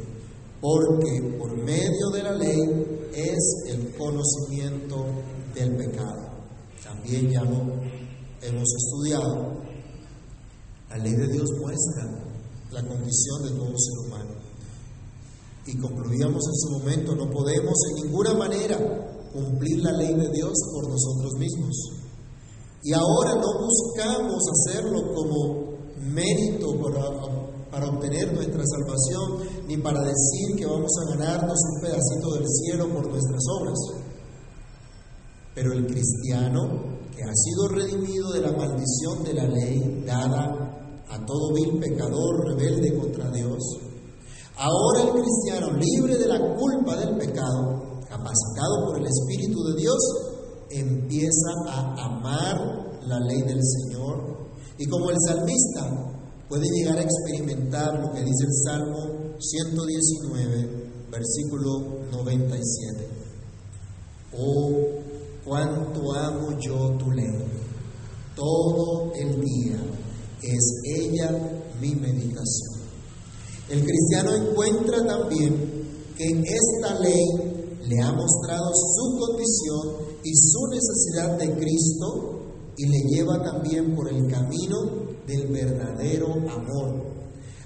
porque 0.60 1.38
por 1.38 1.55
medio 1.58 2.10
de 2.12 2.24
la 2.24 2.32
ley 2.34 3.10
es 3.13 3.63
el 3.67 3.96
conocimiento 3.96 5.05
del 5.53 5.77
pecado. 5.77 6.25
También 7.05 7.31
ya 7.31 7.43
lo 7.43 7.62
hemos 8.41 8.69
estudiado. 8.77 9.62
La 10.89 10.97
ley 10.97 11.13
de 11.13 11.27
Dios 11.27 11.51
muestra 11.59 12.03
la 12.71 12.81
condición 12.81 13.43
de 13.43 13.50
todo 13.51 13.77
ser 13.77 14.07
humano. 14.07 14.31
Y 15.67 15.77
concluíamos 15.77 16.43
en 16.47 16.55
su 16.55 16.79
momento, 16.79 17.15
no 17.15 17.29
podemos 17.29 17.75
en 17.89 18.05
ninguna 18.05 18.33
manera 18.33 18.77
cumplir 19.31 19.83
la 19.83 19.91
ley 19.91 20.15
de 20.15 20.29
Dios 20.29 20.53
por 20.74 20.89
nosotros 20.89 21.33
mismos. 21.38 21.75
Y 22.81 22.93
ahora 22.93 23.35
no 23.35 23.67
buscamos 23.67 24.41
hacerlo 24.51 25.13
como 25.13 25.75
mérito 26.12 26.74
para, 26.81 27.69
para, 27.69 27.88
obtener 27.88 28.33
nuestra 28.33 28.63
salvación, 28.65 29.67
ni 29.67 29.77
para 29.77 30.01
decir 30.01 30.55
que 30.57 30.65
vamos 30.65 30.91
a 31.03 31.15
ganarnos 31.15 31.59
un 31.71 31.81
pedacito 31.81 32.33
del 32.33 32.47
cielo 32.47 32.89
por 32.89 33.07
nuestras 33.07 33.43
obras. 33.59 33.77
Pero 35.53 35.71
el 35.71 35.85
cristiano 35.85 36.95
que 37.15 37.24
ha 37.24 37.34
sido 37.34 37.67
redimido 37.69 38.31
de 38.34 38.41
la 38.41 38.51
maldición 38.51 39.24
de 39.24 39.34
la 39.34 39.48
ley 39.48 40.03
dada 40.05 41.03
a 41.10 41.25
todo 41.25 41.53
vil 41.53 41.79
pecador 41.79 42.48
rebelde 42.50 42.98
contra 42.98 43.29
Dios, 43.31 43.62
ahora 44.57 45.03
el 45.03 45.22
cristiano 45.22 45.72
libre 45.77 46.17
de 46.17 46.27
la 46.27 46.39
culpa 46.55 46.95
del 46.98 47.17
pecado, 47.17 48.01
capacitado 48.10 48.86
por 48.88 49.00
el 49.00 49.05
Espíritu 49.07 49.63
de 49.63 49.75
Dios, 49.81 49.98
empieza 50.72 51.51
a 51.69 52.05
amar 52.05 53.00
la 53.07 53.19
ley 53.19 53.41
del 53.43 53.62
Señor 53.63 54.36
y 54.77 54.86
como 54.88 55.10
el 55.10 55.17
salmista 55.25 56.15
puede 56.50 56.67
llegar 56.69 56.98
a 56.98 57.03
experimentar 57.03 58.00
lo 58.00 58.12
que 58.12 58.22
dice 58.22 58.45
el 58.45 58.53
Salmo 58.65 59.36
119, 59.39 61.07
versículo 61.12 62.05
97. 62.12 63.07
Oh, 64.38 65.14
cuánto 65.46 66.14
amo 66.14 66.58
yo 66.60 66.98
tu 66.98 67.12
ley. 67.12 67.46
Todo 68.36 69.14
el 69.14 69.40
día 69.40 69.78
es 70.42 70.81
ella 70.84 71.31
mi 71.79 71.96
meditación. 71.96 72.81
El 73.70 73.84
cristiano 73.84 74.36
encuentra 74.36 75.05
también 75.05 75.86
que 76.18 76.25
esta 76.25 77.00
ley 77.00 77.24
le 77.88 78.01
ha 78.01 78.12
mostrado 78.12 78.72
su 78.74 79.18
condición 79.20 80.18
y 80.24 80.36
su 80.36 80.68
necesidad 80.68 81.38
de 81.38 81.53
Cristo 81.60 82.42
y 82.77 82.88
le 82.88 83.00
lleva 83.10 83.44
también 83.44 83.96
por 83.96 84.12
el 84.12 84.27
camino 84.29 84.77
del 85.27 85.48
verdadero 85.48 86.34
amor. 86.34 87.16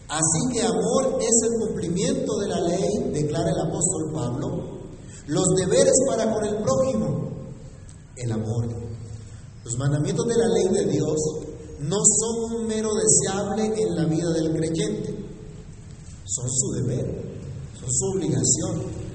Así 0.08 0.54
que 0.54 0.62
amor 0.64 1.20
es 1.20 1.42
el 1.44 1.68
cumplimiento 1.68 2.38
de 2.40 2.48
la 2.48 2.62
ley, 2.62 3.12
declara 3.14 3.52
el 3.52 3.60
apóstol 3.60 4.12
Pablo, 4.14 4.48
los 5.28 5.46
deberes 5.56 5.94
para 6.08 6.34
con 6.34 6.46
el 6.46 6.56
prójimo, 6.64 7.29
el 8.22 8.32
amor. 8.32 8.68
Los 9.64 9.78
mandamientos 9.78 10.26
de 10.28 10.38
la 10.38 10.48
ley 10.48 10.86
de 10.86 10.92
Dios 10.92 11.18
no 11.82 11.98
son 12.20 12.62
un 12.62 12.68
mero 12.68 12.90
deseable 12.94 13.74
en 13.82 13.96
la 13.96 14.06
vida 14.06 14.32
del 14.34 14.52
creyente, 14.52 15.16
son 16.26 16.50
su 16.50 16.72
deber, 16.72 17.24
son 17.80 17.90
su 17.92 18.06
obligación. 18.16 19.10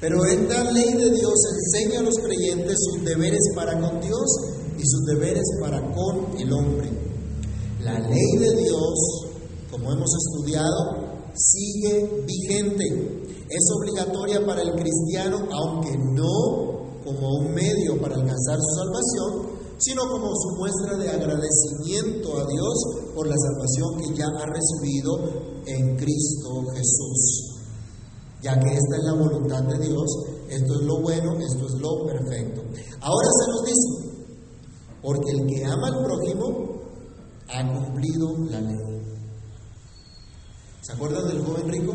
Pero 0.00 0.24
esta 0.24 0.72
ley 0.72 0.94
de 0.94 1.10
Dios 1.10 1.34
enseña 1.54 2.00
a 2.00 2.02
los 2.02 2.18
creyentes 2.18 2.76
sus 2.76 3.04
deberes 3.04 3.40
para 3.54 3.80
con 3.80 4.00
Dios 4.00 4.26
y 4.76 4.82
sus 4.84 5.04
deberes 5.06 5.44
para 5.60 5.80
con 5.92 6.36
el 6.38 6.52
hombre. 6.52 6.90
La 7.84 7.98
ley 8.00 8.38
de 8.38 8.62
Dios, 8.62 9.26
como 9.70 9.92
hemos 9.92 10.10
estudiado, 10.16 11.12
sigue 11.34 12.24
vigente. 12.26 13.44
Es 13.48 13.64
obligatoria 13.76 14.44
para 14.44 14.62
el 14.62 14.72
cristiano, 14.72 15.46
aunque 15.52 15.96
no 15.96 16.81
como 17.04 17.38
un 17.38 17.52
medio 17.52 18.00
para 18.00 18.14
alcanzar 18.14 18.58
su 18.58 18.74
salvación, 18.80 19.62
sino 19.78 20.02
como 20.08 20.30
su 20.34 20.56
muestra 20.56 20.96
de 20.96 21.10
agradecimiento 21.10 22.38
a 22.38 22.46
Dios 22.46 22.74
por 23.14 23.26
la 23.26 23.36
salvación 23.36 23.98
que 23.98 24.18
ya 24.18 24.26
ha 24.26 24.46
recibido 24.46 25.62
en 25.66 25.96
Cristo 25.96 26.64
Jesús 26.74 27.52
ya 28.42 28.58
que 28.58 28.74
esta 28.74 28.96
es 28.96 29.04
la 29.04 29.12
voluntad 29.14 29.62
de 29.62 29.78
Dios, 29.86 30.06
esto 30.48 30.74
es 30.74 30.82
lo 30.82 31.00
bueno, 31.00 31.38
esto 31.38 31.64
es 31.64 31.74
lo 31.80 32.04
perfecto. 32.06 32.60
Ahora 33.00 33.28
se 33.40 33.50
nos 33.50 33.64
dice, 33.64 34.12
porque 35.00 35.30
el 35.30 35.46
que 35.46 35.64
ama 35.64 35.88
al 35.88 36.04
prójimo 36.04 36.82
ha 37.48 37.72
cumplido 37.72 38.36
la 38.50 38.60
ley. 38.60 39.02
¿Se 40.82 40.92
acuerdan 40.92 41.28
del 41.28 41.44
joven 41.44 41.68
rico? 41.68 41.94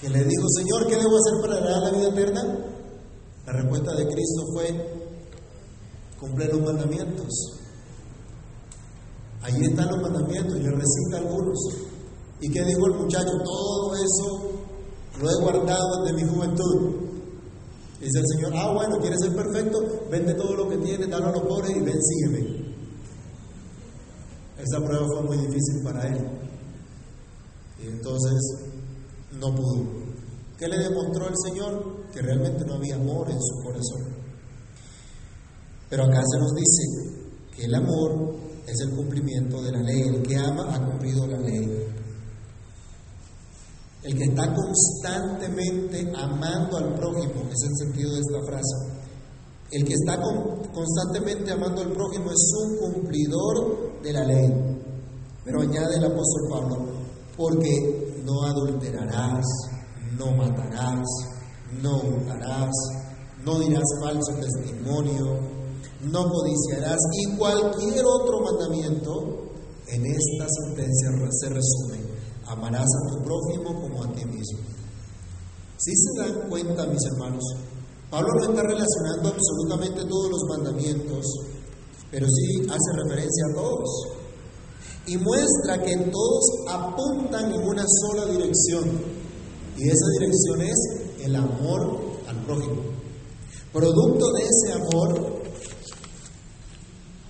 Que 0.00 0.08
le 0.08 0.22
dijo, 0.22 0.48
Señor, 0.56 0.86
¿qué 0.86 0.96
debo 0.96 1.16
hacer 1.16 1.40
para 1.40 1.56
ganar 1.56 1.92
la 1.92 1.98
vida 1.98 2.08
eterna? 2.10 2.67
La 3.48 3.54
respuesta 3.54 3.94
de 3.94 4.04
Cristo 4.04 4.42
fue, 4.52 4.68
cumplir 6.20 6.50
los 6.50 6.60
mandamientos. 6.60 7.28
Allí 9.40 9.64
están 9.64 9.88
los 9.88 10.02
mandamientos, 10.02 10.54
y 10.54 10.62
le 10.64 10.70
recita 10.70 11.16
algunos. 11.16 11.58
¿Y 12.42 12.50
qué 12.50 12.62
dijo 12.62 12.86
el 12.88 12.98
muchacho? 12.98 13.30
Todo 13.42 13.96
eso 13.96 14.50
lo 15.22 15.30
he 15.30 15.34
guardado 15.40 16.04
desde 16.04 16.22
mi 16.22 16.30
juventud. 16.30 16.96
Dice 17.98 18.18
el 18.18 18.26
Señor, 18.36 18.52
ah, 18.54 18.74
bueno, 18.74 18.98
¿quieres 19.00 19.18
ser 19.18 19.34
perfecto? 19.34 19.78
Vende 20.10 20.34
todo 20.34 20.54
lo 20.54 20.68
que 20.68 20.76
tienes, 20.76 21.08
dalo 21.08 21.28
a 21.28 21.32
los 21.32 21.42
pobres 21.44 21.70
y 21.74 21.80
ven, 21.80 21.98
sígueme. 22.02 22.74
Esa 24.58 24.84
prueba 24.84 25.06
fue 25.06 25.22
muy 25.22 25.38
difícil 25.38 25.82
para 25.82 26.06
él. 26.06 26.28
Y 27.82 27.86
entonces 27.86 28.40
no 29.40 29.54
pudo. 29.54 29.97
¿Qué 30.58 30.66
le 30.66 30.76
demostró 30.76 31.28
el 31.28 31.36
Señor? 31.36 32.10
Que 32.12 32.20
realmente 32.20 32.64
no 32.64 32.74
había 32.74 32.96
amor 32.96 33.30
en 33.30 33.40
su 33.40 33.62
corazón. 33.62 34.02
Pero 35.88 36.04
acá 36.04 36.20
se 36.26 36.38
nos 36.38 36.52
dice 36.54 37.28
que 37.54 37.64
el 37.64 37.74
amor 37.74 38.34
es 38.66 38.80
el 38.80 38.90
cumplimiento 38.90 39.62
de 39.62 39.72
la 39.72 39.82
ley. 39.82 40.02
El 40.02 40.22
que 40.22 40.36
ama 40.36 40.74
ha 40.74 40.84
cumplido 40.84 41.26
la 41.28 41.38
ley. 41.38 41.86
El 44.02 44.16
que 44.16 44.24
está 44.24 44.52
constantemente 44.52 46.12
amando 46.16 46.76
al 46.76 46.94
prójimo, 46.94 47.48
es 47.50 47.62
el 47.62 47.86
sentido 47.86 48.14
de 48.14 48.20
esta 48.20 48.42
frase. 48.44 48.98
El 49.70 49.84
que 49.84 49.94
está 49.94 50.18
constantemente 50.72 51.52
amando 51.52 51.82
al 51.82 51.92
prójimo 51.92 52.30
es 52.32 52.52
un 52.64 52.78
cumplidor 52.78 54.02
de 54.02 54.12
la 54.12 54.24
ley. 54.24 54.50
Pero 55.44 55.62
añade 55.62 55.96
el 55.96 56.04
apóstol 56.04 56.42
Pablo, 56.50 56.76
porque 57.36 58.22
no 58.24 58.42
adulterarás, 58.44 59.44
no 60.18 60.32
matarás, 60.32 61.06
no 61.80 62.00
hurtarás, 62.00 62.74
no 63.44 63.58
dirás 63.60 63.84
falso 64.02 64.34
testimonio, 64.40 65.38
no 66.02 66.28
codiciarás 66.28 66.98
y 67.12 67.36
cualquier 67.36 68.04
otro 68.04 68.40
mandamiento 68.40 69.52
en 69.86 70.04
esta 70.06 70.46
sentencia 70.48 71.10
se 71.40 71.48
resume 71.48 72.18
amarás 72.48 72.86
a 72.86 73.10
tu 73.10 73.22
prójimo 73.22 73.80
como 73.80 74.04
a 74.04 74.12
ti 74.12 74.24
mismo. 74.24 74.58
Si 75.76 75.92
se 75.94 76.20
dan 76.20 76.48
cuenta, 76.48 76.86
mis 76.86 77.04
hermanos, 77.12 77.44
Pablo 78.10 78.28
no 78.34 78.50
está 78.50 78.62
relacionando 78.62 79.28
absolutamente 79.28 80.04
todos 80.06 80.30
los 80.30 80.42
mandamientos, 80.48 81.26
pero 82.10 82.26
sí 82.26 82.66
hace 82.68 83.02
referencia 83.04 83.44
a 83.50 83.54
todos. 83.54 83.88
Y 85.06 85.16
muestra 85.18 85.82
que 85.82 85.96
todos 86.10 86.44
apuntan 86.68 87.52
en 87.52 87.62
una 87.62 87.84
sola 87.86 88.26
dirección. 88.26 89.17
Y 89.78 89.88
esa 89.88 90.06
dirección 90.18 90.60
es 90.62 91.24
el 91.24 91.36
amor 91.36 92.00
al 92.28 92.36
prójimo. 92.44 92.82
Producto 93.72 94.32
de 94.32 94.42
ese 94.42 94.72
amor, 94.72 95.42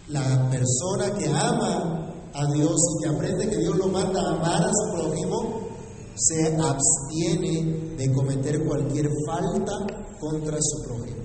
la 0.09 0.51
persona 0.51 1.13
que 1.19 1.29
ama 1.29 2.15
a 2.33 2.53
Dios 2.53 2.77
y 2.97 3.03
que 3.03 3.09
aprende 3.11 3.51
que 3.51 3.59
Dios 3.59 3.77
lo 3.77 3.89
manda 3.89 4.21
a 4.21 4.35
amar 4.37 4.63
a 4.63 4.73
su 4.73 4.97
prójimo, 4.97 5.69
se 6.15 6.57
abstiene 6.57 7.97
de 7.97 8.13
cometer 8.13 8.65
cualquier 8.65 9.09
falta 9.27 9.73
contra 10.19 10.57
su 10.61 10.83
prójimo. 10.85 11.23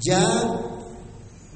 Ya 0.00 0.80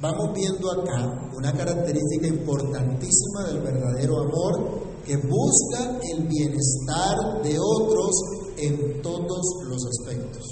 vamos 0.00 0.32
viendo 0.34 0.70
acá 0.72 1.30
una 1.36 1.52
característica 1.52 2.26
importantísima 2.26 3.44
del 3.46 3.60
verdadero 3.60 4.20
amor 4.20 4.95
que 5.06 5.16
busca 5.16 5.98
el 6.02 6.26
bienestar 6.26 7.42
de 7.42 7.56
otros 7.58 8.10
en 8.56 9.00
todos 9.02 9.40
los 9.68 9.86
aspectos. 9.86 10.42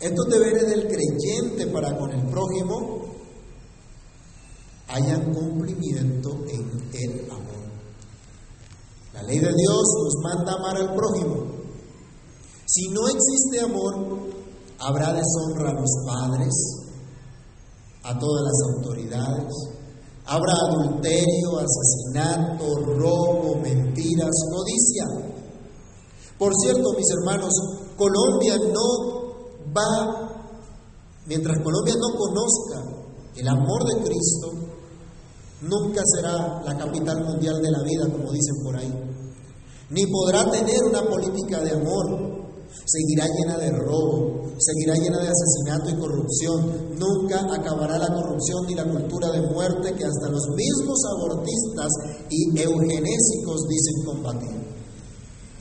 Estos 0.00 0.26
deberes 0.28 0.66
del 0.66 0.88
creyente 0.88 1.66
para 1.66 1.96
con 1.96 2.10
el 2.10 2.26
prójimo 2.26 3.04
hayan 4.88 5.32
cumplimiento 5.32 6.30
en 6.48 6.90
el 6.94 7.30
amor. 7.30 7.44
La 9.12 9.22
ley 9.22 9.38
de 9.38 9.52
Dios 9.54 9.84
nos 10.04 10.14
manda 10.22 10.54
amar 10.54 10.76
al 10.76 10.94
prójimo. 10.94 11.44
Si 12.66 12.88
no 12.88 13.08
existe 13.08 13.60
amor, 13.60 14.30
habrá 14.78 15.12
deshonra 15.12 15.70
a 15.70 15.80
los 15.80 15.90
padres, 16.06 16.54
a 18.04 18.18
todas 18.18 18.42
las 18.42 18.74
autoridades, 18.74 19.52
habrá 20.26 20.52
adulterio, 20.68 21.58
asesinato, 21.58 22.64
robo, 22.96 23.56
mentiras, 23.56 24.34
codicia. 24.50 25.04
Por 26.38 26.52
cierto, 26.62 26.92
mis 26.96 27.10
hermanos, 27.10 27.52
Colombia 27.96 28.56
no 28.56 29.70
va, 29.76 30.30
mientras 31.26 31.58
Colombia 31.62 31.94
no 31.94 32.18
conozca 32.18 33.04
el 33.36 33.48
amor 33.48 33.84
de 33.84 34.02
Cristo, 34.02 34.52
nunca 35.62 36.02
será 36.04 36.62
la 36.64 36.76
capital 36.76 37.24
mundial 37.24 37.60
de 37.62 37.70
la 37.70 37.82
vida, 37.82 38.08
como 38.10 38.32
dicen 38.32 38.56
por 38.62 38.76
ahí. 38.76 38.92
Ni 39.90 40.06
podrá 40.06 40.50
tener 40.50 40.82
una 40.84 41.02
política 41.02 41.60
de 41.60 41.72
amor. 41.72 42.43
Seguirá 42.86 43.26
llena 43.26 43.56
de 43.58 43.70
robo, 43.70 44.52
seguirá 44.58 44.94
llena 44.94 45.18
de 45.18 45.28
asesinato 45.28 45.90
y 45.90 45.94
corrupción. 45.94 46.98
Nunca 46.98 47.40
acabará 47.54 47.98
la 47.98 48.12
corrupción 48.12 48.66
ni 48.66 48.74
la 48.74 48.84
cultura 48.84 49.30
de 49.30 49.40
muerte 49.40 49.94
que 49.94 50.04
hasta 50.04 50.28
los 50.28 50.48
mismos 50.54 50.98
abortistas 51.16 51.88
y 52.28 52.60
eugenésicos 52.60 53.66
dicen 53.68 54.04
combatir. 54.04 54.74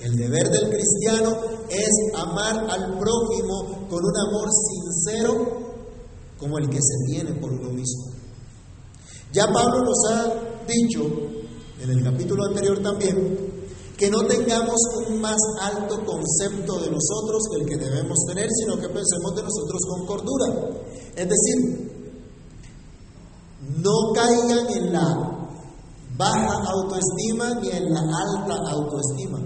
El 0.02 0.18
deber 0.18 0.50
del 0.50 0.70
cristiano 0.70 1.38
es 1.70 1.92
amar 2.16 2.70
al 2.70 3.00
prójimo 3.00 3.88
con 3.90 4.04
un 4.04 4.18
amor 4.28 4.50
sincero 4.52 5.64
como 6.38 6.58
el 6.58 6.70
que 6.70 6.80
se 6.82 7.12
tiene 7.12 7.32
por 7.40 7.54
uno 7.54 7.70
mismo. 7.70 8.12
Ya 9.32 9.48
Pablo 9.48 9.82
nos 9.82 10.12
ha 10.12 10.66
dicho 10.68 11.04
en 11.80 11.90
el 11.90 12.04
capítulo 12.04 12.46
anterior 12.46 12.80
también 12.84 13.53
que 13.98 14.10
no 14.10 14.26
tengamos 14.26 14.80
un 15.08 15.22
más 15.22 15.38
alto 15.62 16.04
concepto 16.06 16.80
de 16.80 16.90
nosotros 16.90 17.44
que 17.52 17.62
el 17.62 17.70
que 17.70 17.78
debemos 17.78 18.18
tener, 18.28 18.48
sino 18.50 18.76
que 18.78 18.90
pensemos 18.90 19.36
de 19.36 19.44
nosotros 19.44 19.82
con 19.88 20.06
cordura. 20.06 20.46
Es 21.16 21.30
decir, 21.30 21.94
no 23.78 24.12
caigan 24.14 24.70
en 24.78 24.94
la 24.94 25.48
baja 26.18 26.64
autoestima 26.72 27.60
ni 27.62 27.70
en 27.70 27.94
la 27.94 28.02
alta 28.02 28.56
autoestima. 28.72 29.40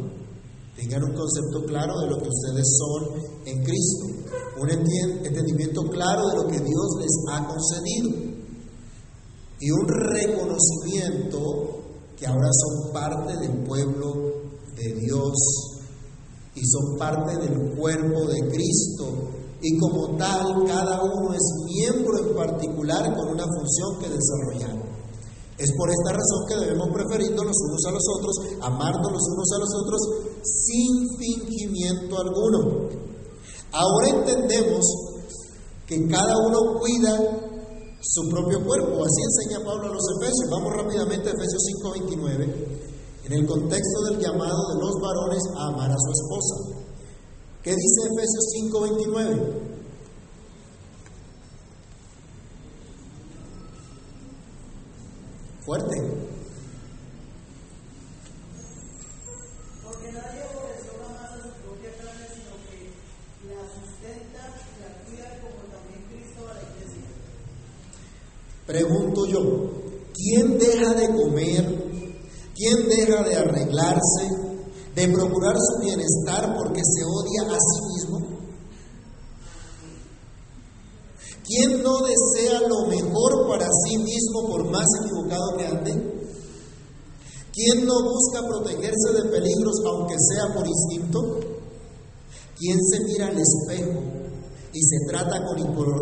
Tengan 0.75 1.03
un 1.03 1.15
concepto 1.15 1.65
claro 1.65 1.99
de 1.99 2.07
lo 2.07 2.17
que 2.17 2.29
ustedes 2.29 2.77
son 2.77 3.21
en 3.45 3.63
Cristo, 3.63 4.05
un 4.59 4.69
entendimiento 4.69 5.81
claro 5.89 6.27
de 6.29 6.35
lo 6.35 6.47
que 6.47 6.59
Dios 6.59 6.87
les 6.99 7.11
ha 7.31 7.47
concedido 7.47 8.37
y 9.59 9.71
un 9.71 9.87
reconocimiento 9.87 11.76
que 12.17 12.25
ahora 12.25 12.49
son 12.51 12.91
parte 12.91 13.37
del 13.37 13.63
pueblo 13.63 14.13
de 14.75 14.93
Dios 14.93 15.33
y 16.55 16.65
son 16.65 16.97
parte 16.97 17.37
del 17.37 17.75
cuerpo 17.75 18.25
de 18.25 18.49
Cristo 18.49 19.29
y 19.61 19.77
como 19.77 20.17
tal 20.17 20.65
cada 20.65 21.03
uno 21.03 21.33
es 21.33 21.41
miembro 21.65 22.17
en 22.19 22.35
particular 22.35 23.15
con 23.15 23.29
una 23.29 23.45
función 23.45 23.99
que 23.99 24.09
desarrollar. 24.09 24.87
Es 25.57 25.71
por 25.75 25.89
esta 25.89 26.11
razón 26.11 26.45
que 26.47 26.55
debemos 26.55 26.89
preferirnos 26.93 27.45
los 27.45 27.57
unos 27.67 27.85
a 27.87 27.91
los 27.91 28.03
otros, 28.17 28.35
amarnos 28.61 29.11
los 29.11 29.23
unos 29.33 29.51
a 29.51 29.59
los 29.59 29.69
otros 29.81 30.01
sin 30.43 31.17
fingimiento 31.17 32.17
alguno. 32.19 32.89
Ahora 33.71 34.09
entendemos 34.09 34.85
que 35.87 36.07
cada 36.07 36.37
uno 36.37 36.79
cuida 36.79 37.46
su 38.01 38.29
propio 38.29 38.63
cuerpo. 38.63 39.03
Así 39.03 39.21
enseña 39.23 39.65
Pablo 39.65 39.87
a 39.87 39.93
los 39.93 40.03
Efesios. 40.17 40.49
Vamos 40.51 40.73
rápidamente 40.73 41.29
a 41.29 41.33
Efesios 41.33 41.63
5:29, 41.65 42.43
en 43.25 43.33
el 43.33 43.45
contexto 43.45 44.03
del 44.09 44.19
llamado 44.19 44.73
de 44.73 44.79
los 44.79 44.95
varones 45.01 45.43
a 45.55 45.67
amar 45.67 45.91
a 45.91 45.97
su 45.97 46.11
esposa. 46.11 46.55
¿Qué 47.63 47.71
dice 47.71 48.07
Efesios 48.07 48.45
5:29? 48.53 49.67
Fuerte. 55.65 56.27
Pregunto 68.67 69.25
yo, 69.25 69.39
¿quién 70.13 70.59
deja 70.59 70.93
de 70.93 71.07
¿Quién 71.39 72.87
deja 72.89 73.23
de 73.23 73.35
arreglarse? 73.35 74.29
¿De 74.95 75.07
procurar 75.09 75.55
su 75.55 75.81
bienestar 75.81 76.55
porque 76.57 76.81
se 76.83 77.03
odia 77.05 77.55
a 77.55 77.59
sí 77.59 77.81
mismo? 77.93 78.37
¿Quién 81.45 81.83
no 81.83 81.99
desea 81.99 82.61
lo 82.67 82.87
mejor 82.87 83.47
para 83.47 83.67
sí 83.85 83.97
mismo 83.99 84.47
por 84.49 84.65
más 84.71 84.85
equivocado 85.01 85.55
que 85.57 85.65
ande? 85.67 86.17
¿Quién 87.53 87.85
no 87.85 87.93
busca 88.03 88.45
protegerse 88.47 89.13
de 89.13 89.29
peligros 89.29 89.75
aunque 89.85 90.15
sea 90.17 90.53
por 90.53 90.67
instinto? 90.67 91.39
¿Quién 92.57 92.77
se 92.83 93.03
mira 93.03 93.27
al 93.27 93.37
espejo 93.37 94.01
y 94.73 94.81
se 94.81 94.97
trata 95.07 95.43
con 95.45 95.59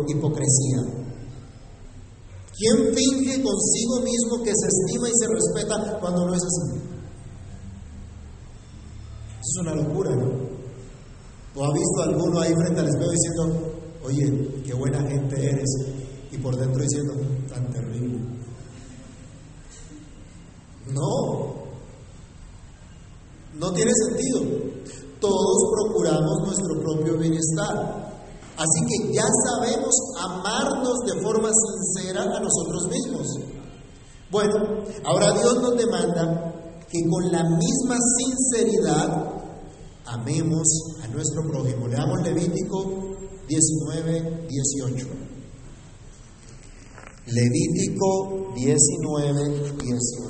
hipocresía? 0.08 1.05
¿Quién 2.58 2.94
finge 2.94 3.42
consigo 3.42 4.00
mismo 4.00 4.42
que 4.42 4.52
se 4.54 4.66
estima 4.66 5.08
y 5.08 5.12
se 5.14 5.28
respeta 5.28 5.98
cuando 6.00 6.26
no 6.26 6.34
es 6.34 6.42
así? 6.42 6.86
es 9.46 9.60
una 9.60 9.74
locura, 9.74 10.10
¿no? 10.14 10.26
¿O 11.54 11.64
ha 11.64 11.72
visto 11.72 12.02
alguno 12.02 12.40
ahí 12.40 12.52
frente 12.52 12.80
al 12.80 12.88
espejo 12.88 13.10
diciendo, 13.10 13.72
oye, 14.02 14.62
qué 14.64 14.74
buena 14.74 15.00
gente 15.08 15.50
eres? 15.50 15.70
Y 16.32 16.38
por 16.38 16.56
dentro 16.56 16.82
diciendo, 16.82 17.14
tan 17.48 17.70
terrible. 17.72 18.18
No, 20.92 21.54
no 23.58 23.72
tiene 23.72 23.92
sentido. 24.08 24.42
Todos 25.20 25.70
procuramos 25.72 26.42
nuestro 26.44 26.80
propio 26.82 27.18
bienestar. 27.18 28.05
Así 28.56 28.80
que 28.86 29.12
ya 29.12 29.26
sabemos 29.44 29.94
amarnos 30.18 30.98
de 31.04 31.22
forma 31.22 31.50
sincera 31.52 32.22
a 32.22 32.40
nosotros 32.40 32.88
mismos. 32.88 33.26
Bueno, 34.30 34.54
ahora 35.04 35.32
Dios 35.32 35.60
nos 35.60 35.76
demanda 35.76 36.54
que 36.88 36.98
con 37.08 37.30
la 37.30 37.42
misma 37.44 37.96
sinceridad 38.18 39.36
amemos 40.06 40.66
a 41.02 41.08
nuestro 41.08 41.42
prójimo. 41.50 41.86
Leamos 41.86 42.22
Levítico 42.22 43.16
19, 43.46 44.48
18. 44.48 45.06
Levítico 47.26 48.54
19, 48.54 49.76
18. 49.76 50.25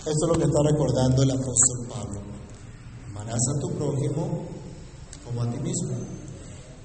Esto 0.00 0.12
es 0.12 0.28
lo 0.28 0.38
que 0.38 0.44
está 0.44 0.62
recordando 0.64 1.22
el 1.22 1.30
apóstol 1.30 1.86
Pablo. 1.90 2.20
Amarás 3.10 3.40
a 3.54 3.60
tu 3.60 3.68
prójimo 3.76 4.46
como 5.26 5.42
a 5.42 5.50
ti 5.50 5.58
mismo. 5.58 5.94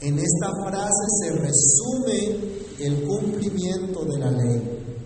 En 0.01 0.19
esta 0.19 0.51
frase 0.67 1.05
se 1.21 1.31
resume 1.31 2.75
el 2.77 3.07
cumplimiento 3.07 4.03
de 4.03 4.19
la 4.19 4.31
ley. 4.31 4.99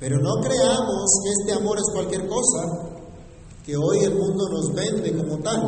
Pero 0.00 0.16
no 0.20 0.40
creamos 0.40 1.20
que 1.22 1.30
este 1.32 1.52
amor 1.52 1.76
es 1.76 1.92
cualquier 1.92 2.26
cosa 2.28 2.62
que 3.62 3.76
hoy 3.76 3.98
el 3.98 4.14
mundo 4.14 4.48
nos 4.48 4.72
vende 4.72 5.14
como 5.18 5.38
tal. 5.40 5.60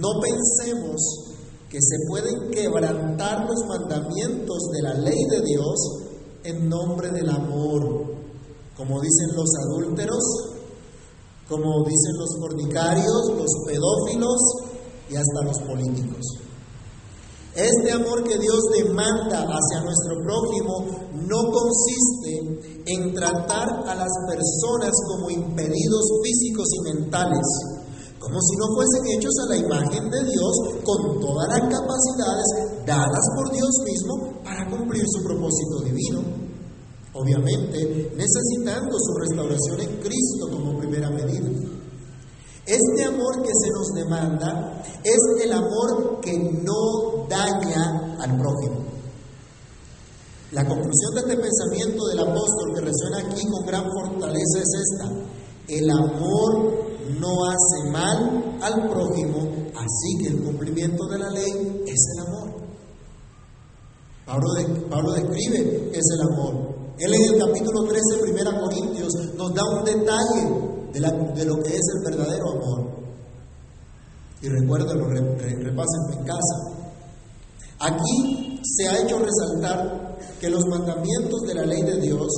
No 0.00 0.08
pensemos 0.18 1.34
que 1.68 1.78
se 1.78 1.96
pueden 2.08 2.50
quebrantar 2.50 3.46
los 3.46 3.66
mandamientos 3.68 4.70
de 4.72 4.82
la 4.82 4.94
ley 4.94 5.24
de 5.28 5.42
Dios 5.42 5.76
en 6.44 6.70
nombre 6.70 7.10
del 7.10 7.28
amor 7.28 8.17
como 8.78 9.00
dicen 9.00 9.34
los 9.34 9.50
adúlteros, 9.66 10.24
como 11.48 11.82
dicen 11.82 12.14
los 12.16 12.30
fornicarios, 12.38 13.22
los 13.36 13.52
pedófilos 13.66 14.38
y 15.10 15.16
hasta 15.16 15.42
los 15.44 15.58
políticos. 15.66 16.22
Este 17.56 17.90
amor 17.90 18.22
que 18.22 18.38
Dios 18.38 18.60
demanda 18.72 19.42
hacia 19.42 19.82
nuestro 19.82 20.14
prójimo 20.22 21.10
no 21.26 21.50
consiste 21.50 22.84
en 22.86 23.12
tratar 23.14 23.66
a 23.88 23.94
las 23.96 24.12
personas 24.28 24.92
como 25.08 25.28
impedidos 25.28 26.04
físicos 26.22 26.68
y 26.70 26.94
mentales, 26.94 27.46
como 28.20 28.38
si 28.40 28.56
no 28.58 28.66
fuesen 28.76 29.18
hechos 29.18 29.34
a 29.42 29.48
la 29.48 29.56
imagen 29.56 30.08
de 30.08 30.22
Dios 30.22 30.52
con 30.84 31.20
todas 31.20 31.48
las 31.48 31.62
capacidades 31.62 32.86
dadas 32.86 33.26
por 33.34 33.50
Dios 33.50 33.70
mismo 33.84 34.40
para 34.44 34.70
cumplir 34.70 35.02
su 35.08 35.24
propósito 35.24 35.80
divino. 35.84 36.47
Obviamente, 37.20 38.12
necesitando 38.14 38.96
su 38.96 39.12
restauración 39.18 39.80
en 39.80 40.00
Cristo 40.00 40.50
como 40.52 40.78
primera 40.78 41.10
medida. 41.10 41.48
Este 42.64 43.04
amor 43.04 43.42
que 43.42 43.50
se 43.52 43.70
nos 43.70 43.88
demanda 43.94 44.82
es 45.02 45.42
el 45.42 45.52
amor 45.52 46.20
que 46.20 46.38
no 46.38 47.26
daña 47.28 48.16
al 48.20 48.38
prójimo. 48.38 48.84
La 50.52 50.64
conclusión 50.64 51.14
de 51.14 51.20
este 51.20 51.36
pensamiento 51.36 52.06
del 52.06 52.20
apóstol 52.20 52.74
que 52.74 52.80
resuena 52.82 53.18
aquí 53.18 53.42
con 53.46 53.66
gran 53.66 53.84
fortaleza 53.84 54.58
es 54.58 54.70
esta. 54.80 55.10
El 55.66 55.90
amor 55.90 56.88
no 57.18 57.44
hace 57.46 57.90
mal 57.90 58.58
al 58.62 58.88
prójimo, 58.88 59.70
así 59.74 60.18
que 60.22 60.28
el 60.28 60.42
cumplimiento 60.42 61.06
de 61.08 61.18
la 61.18 61.30
ley 61.30 61.82
es 61.86 62.00
el 62.14 62.26
amor. 62.26 62.48
Pablo, 64.24 65.12
describe 65.12 65.90
es 65.92 66.04
el 66.14 66.32
amor. 66.32 66.67
Él 66.98 67.14
en 67.14 67.34
el 67.34 67.38
capítulo 67.38 67.84
13, 67.84 68.42
1 68.42 68.60
Corintios, 68.60 69.12
nos 69.36 69.54
da 69.54 69.62
un 69.64 69.84
detalle 69.84 70.68
de, 70.92 71.44
lo 71.44 71.62
que 71.62 71.68
es 71.68 71.82
el 71.94 72.10
verdadero 72.10 72.50
amor. 72.50 72.90
Y 74.42 74.48
recuérdenlo, 74.48 75.06
repásenlo 75.06 76.12
en 76.12 76.24
casa. 76.24 76.78
Aquí 77.80 78.60
se 78.64 78.88
ha 78.88 79.02
hecho 79.02 79.18
resaltar 79.18 80.18
que 80.40 80.50
los 80.50 80.64
mandamientos 80.66 81.42
de 81.42 81.54
la 81.54 81.66
ley 81.66 81.82
de 81.82 82.00
Dios 82.00 82.28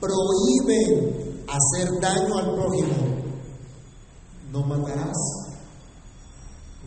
prohíben 0.00 1.44
hacer 1.48 2.00
daño 2.00 2.38
al 2.38 2.54
prójimo. 2.54 2.94
No 4.52 4.62
matarás, 4.62 5.16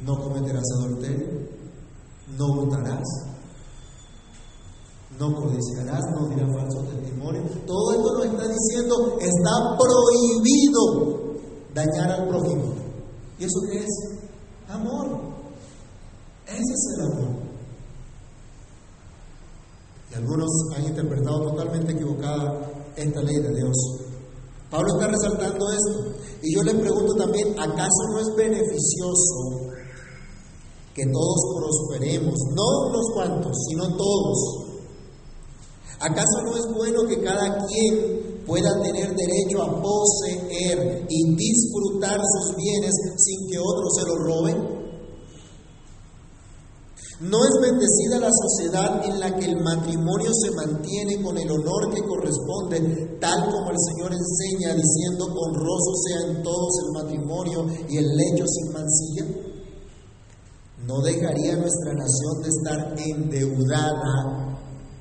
no 0.06 0.18
cometerás 0.22 0.64
adulterio, 0.80 1.28
no 2.38 2.56
votarás, 2.56 3.27
no 5.20 5.34
codiciarás, 5.34 6.04
no 6.14 6.30
dirás 6.30 6.50
falso 6.56 6.84
testimonio. 6.84 7.42
Todo 7.66 7.92
esto 7.94 8.14
nos 8.14 8.26
está 8.26 8.48
diciendo, 8.48 9.18
está 9.20 9.78
prohibido 9.78 11.18
dañar 11.74 12.12
al 12.12 12.28
prójimo. 12.28 12.74
¿Y 13.40 13.46
eso 13.46 13.60
qué 13.72 13.80
es? 13.80 14.20
Amor. 14.70 15.08
Ese 16.48 16.60
es 16.60 16.96
el 16.96 17.06
amor. 17.12 17.48
Y 20.12 20.16
algunos 20.16 20.50
han 20.76 20.86
interpretado 20.86 21.52
totalmente 21.52 21.94
equivocada 21.94 22.70
esta 22.96 23.22
ley 23.22 23.36
de 23.38 23.56
Dios. 23.56 23.76
Pablo 24.70 24.88
está 24.96 25.08
resaltando 25.08 25.72
esto. 25.72 26.18
Y 26.44 26.56
yo 26.56 26.64
le 26.64 26.76
pregunto 26.76 27.16
también, 27.16 27.60
¿acaso 27.60 28.04
no 28.12 28.20
es 28.20 28.36
beneficioso 28.36 29.74
que 30.94 31.04
todos 31.12 31.40
prosperemos? 31.58 32.36
No 32.56 32.90
unos 32.90 33.12
cuantos, 33.14 33.56
sino 33.70 33.96
todos. 33.96 34.67
¿Acaso 36.00 36.44
no 36.46 36.56
es 36.56 36.66
bueno 36.76 37.08
que 37.08 37.24
cada 37.24 37.58
quien 37.66 38.44
pueda 38.46 38.70
tener 38.84 39.16
derecho 39.16 39.64
a 39.64 39.82
poseer 39.82 41.08
y 41.10 41.36
disfrutar 41.36 42.20
sus 42.22 42.56
bienes 42.56 42.94
sin 43.18 43.50
que 43.50 43.58
otros 43.58 43.96
se 43.96 44.06
los 44.06 44.18
roben? 44.20 44.78
¿No 47.20 47.44
es 47.44 47.52
bendecida 47.60 48.20
la 48.20 48.30
sociedad 48.32 49.04
en 49.04 49.20
la 49.20 49.36
que 49.36 49.46
el 49.46 49.60
matrimonio 49.64 50.30
se 50.36 50.52
mantiene 50.52 51.20
con 51.24 51.36
el 51.36 51.50
honor 51.50 51.92
que 51.92 52.04
corresponde, 52.04 53.18
tal 53.20 53.50
como 53.52 53.72
el 53.72 53.78
Señor 53.90 54.14
enseña, 54.14 54.76
diciendo, 54.76 55.26
honroso 55.26 55.94
sea 56.06 56.30
en 56.30 56.44
todos 56.44 56.74
el 56.86 56.92
matrimonio 56.92 57.66
y 57.90 57.98
el 57.98 58.06
lecho 58.06 58.46
sin 58.46 58.72
mancilla? 58.72 59.26
¿No 60.86 61.02
dejaría 61.02 61.56
nuestra 61.56 61.94
nación 61.96 62.44
de 62.44 62.50
estar 62.50 62.96
endeudada 63.00 64.57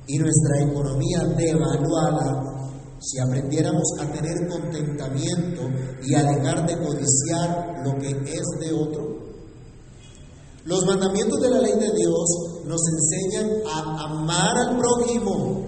y 0.07 0.17
nuestra 0.17 0.61
economía 0.61 1.23
devaluada 1.37 2.57
si 2.99 3.19
aprendiéramos 3.19 3.83
a 3.99 4.11
tener 4.11 4.47
contentamiento 4.47 5.61
y 6.03 6.15
a 6.15 6.23
dejar 6.23 6.65
de 6.65 6.77
codiciar 6.77 7.83
lo 7.83 7.97
que 7.99 8.09
es 8.09 8.43
de 8.59 8.73
otro? 8.73 9.17
Los 10.65 10.85
mandamientos 10.85 11.39
de 11.39 11.49
la 11.49 11.59
ley 11.59 11.73
de 11.73 11.91
Dios 11.95 12.63
nos 12.65 12.81
enseñan 12.89 13.49
a 13.65 14.03
amar 14.03 14.57
al 14.57 14.77
prójimo, 14.77 15.65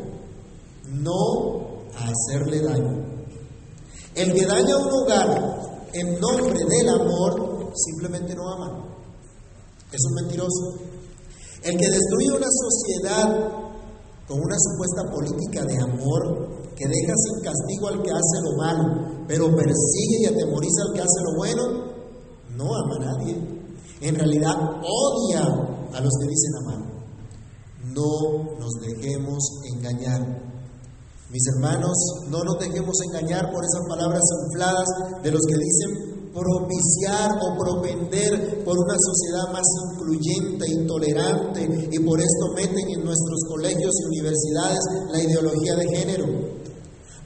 no 0.92 1.86
a 1.96 2.10
hacerle 2.10 2.62
daño. 2.62 3.10
El 4.16 4.34
que 4.34 4.46
daña 4.46 4.76
un 4.76 4.92
hogar 4.92 5.88
en 5.94 6.20
nombre 6.20 6.60
del 6.66 6.90
amor 6.90 7.72
simplemente 7.76 8.36
no 8.36 8.50
ama. 8.52 8.86
Es 9.92 10.02
un 10.06 10.16
mentiroso. 10.16 10.80
El 11.64 11.78
que 11.78 11.88
destruye 11.88 12.32
una 12.36 12.48
sociedad 12.50 13.69
con 14.30 14.40
una 14.40 14.56
supuesta 14.60 15.10
política 15.12 15.66
de 15.66 15.82
amor 15.82 16.74
que 16.76 16.88
deja 16.88 17.14
sin 17.18 17.44
castigo 17.44 17.88
al 17.88 18.04
que 18.04 18.12
hace 18.12 18.38
lo 18.44 18.58
malo, 18.58 19.26
pero 19.28 19.48
persigue 19.56 20.22
y 20.22 20.26
atemoriza 20.28 20.84
al 20.88 20.94
que 20.94 21.02
hace 21.02 21.20
lo 21.24 21.36
bueno, 21.36 21.64
no 22.56 22.66
ama 22.66 22.96
a 22.96 23.06
nadie. 23.06 23.36
En 24.02 24.16
realidad 24.16 24.56
odia 24.56 25.42
a 25.42 26.00
los 26.00 26.14
que 26.22 26.28
dicen 26.28 26.56
amar. 26.62 26.80
No 27.86 28.60
nos 28.60 28.74
dejemos 28.82 29.62
engañar. 29.74 30.22
Mis 31.32 31.48
hermanos, 31.48 31.98
no 32.30 32.44
nos 32.44 32.60
dejemos 32.60 32.96
engañar 33.08 33.52
por 33.52 33.64
esas 33.66 33.82
palabras 33.90 34.22
infladas 34.46 34.88
de 35.24 35.32
los 35.32 35.42
que 35.42 35.56
dicen 35.56 36.19
propiciar 36.34 37.32
o 37.42 37.58
propender 37.58 38.64
por 38.64 38.78
una 38.78 38.96
sociedad 38.98 39.52
más 39.52 39.66
incluyente 39.92 40.66
e 40.66 40.74
intolerante 40.74 41.90
y 41.92 42.00
por 42.00 42.20
esto 42.20 42.54
meten 42.56 42.90
en 42.90 43.04
nuestros 43.04 43.40
colegios 43.48 43.94
y 44.00 44.20
universidades 44.20 44.80
la 45.12 45.24
ideología 45.24 45.76
de 45.76 45.88
género. 45.98 46.26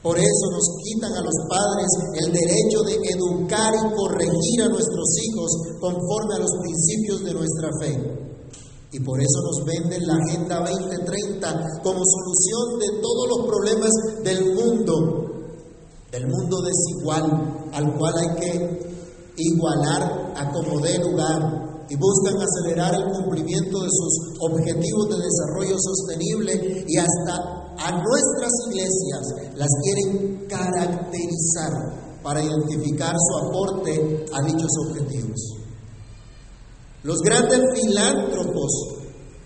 Por 0.02 0.18
eso 0.18 0.46
nos 0.52 0.68
quitan 0.84 1.12
a 1.12 1.22
los 1.22 1.34
padres 1.48 1.88
el 2.20 2.32
derecho 2.32 2.82
de 2.84 2.94
educar 3.08 3.72
y 3.72 3.94
corregir 3.96 4.62
a 4.62 4.68
nuestros 4.68 5.08
hijos 5.22 5.50
conforme 5.80 6.34
a 6.34 6.38
los 6.40 6.50
principios 6.60 7.24
de 7.24 7.32
nuestra 7.32 7.70
fe. 7.80 8.24
Y 8.92 9.00
por 9.00 9.18
eso 9.18 9.40
nos 9.42 9.64
venden 9.64 10.06
la 10.06 10.14
Agenda 10.14 10.60
2030 10.60 11.80
como 11.82 12.00
solución 12.04 12.78
de 12.78 13.00
todos 13.00 13.28
los 13.28 13.46
problemas 13.46 13.90
del 14.22 14.54
mundo, 14.54 15.32
del 16.12 16.28
mundo 16.28 16.62
desigual, 16.62 17.70
al 17.72 17.98
cual 17.98 18.14
hay 18.18 18.40
que 18.40 18.93
igualar 19.36 20.32
a 20.36 20.50
como 20.52 20.80
dé 20.80 20.98
lugar 20.98 21.64
y 21.88 21.96
buscan 21.96 22.40
acelerar 22.40 22.94
el 22.94 23.04
cumplimiento 23.12 23.82
de 23.82 23.88
sus 23.90 24.38
objetivos 24.40 25.08
de 25.10 25.16
desarrollo 25.16 25.76
sostenible 25.78 26.84
y 26.88 26.96
hasta 26.96 27.64
a 27.76 27.90
nuestras 27.90 28.52
iglesias 28.68 29.54
las 29.56 29.68
quieren 29.82 30.46
caracterizar 30.48 32.22
para 32.22 32.42
identificar 32.42 33.14
su 33.18 33.46
aporte 33.46 34.24
a 34.32 34.42
dichos 34.42 34.70
objetivos. 34.88 35.56
Los 37.02 37.20
grandes 37.20 37.60
filántropos, 37.74 38.72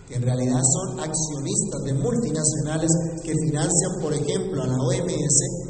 que 0.07 0.15
en 0.15 0.23
realidad 0.23 0.61
son 0.63 1.01
accionistas 1.01 1.83
de 1.85 1.95
multinacionales 1.95 2.91
que 3.25 3.35
financian, 3.47 3.93
por 4.01 4.15
ejemplo, 4.15 4.63
a 4.63 4.67
la 4.67 4.77
OMS, 4.77 5.69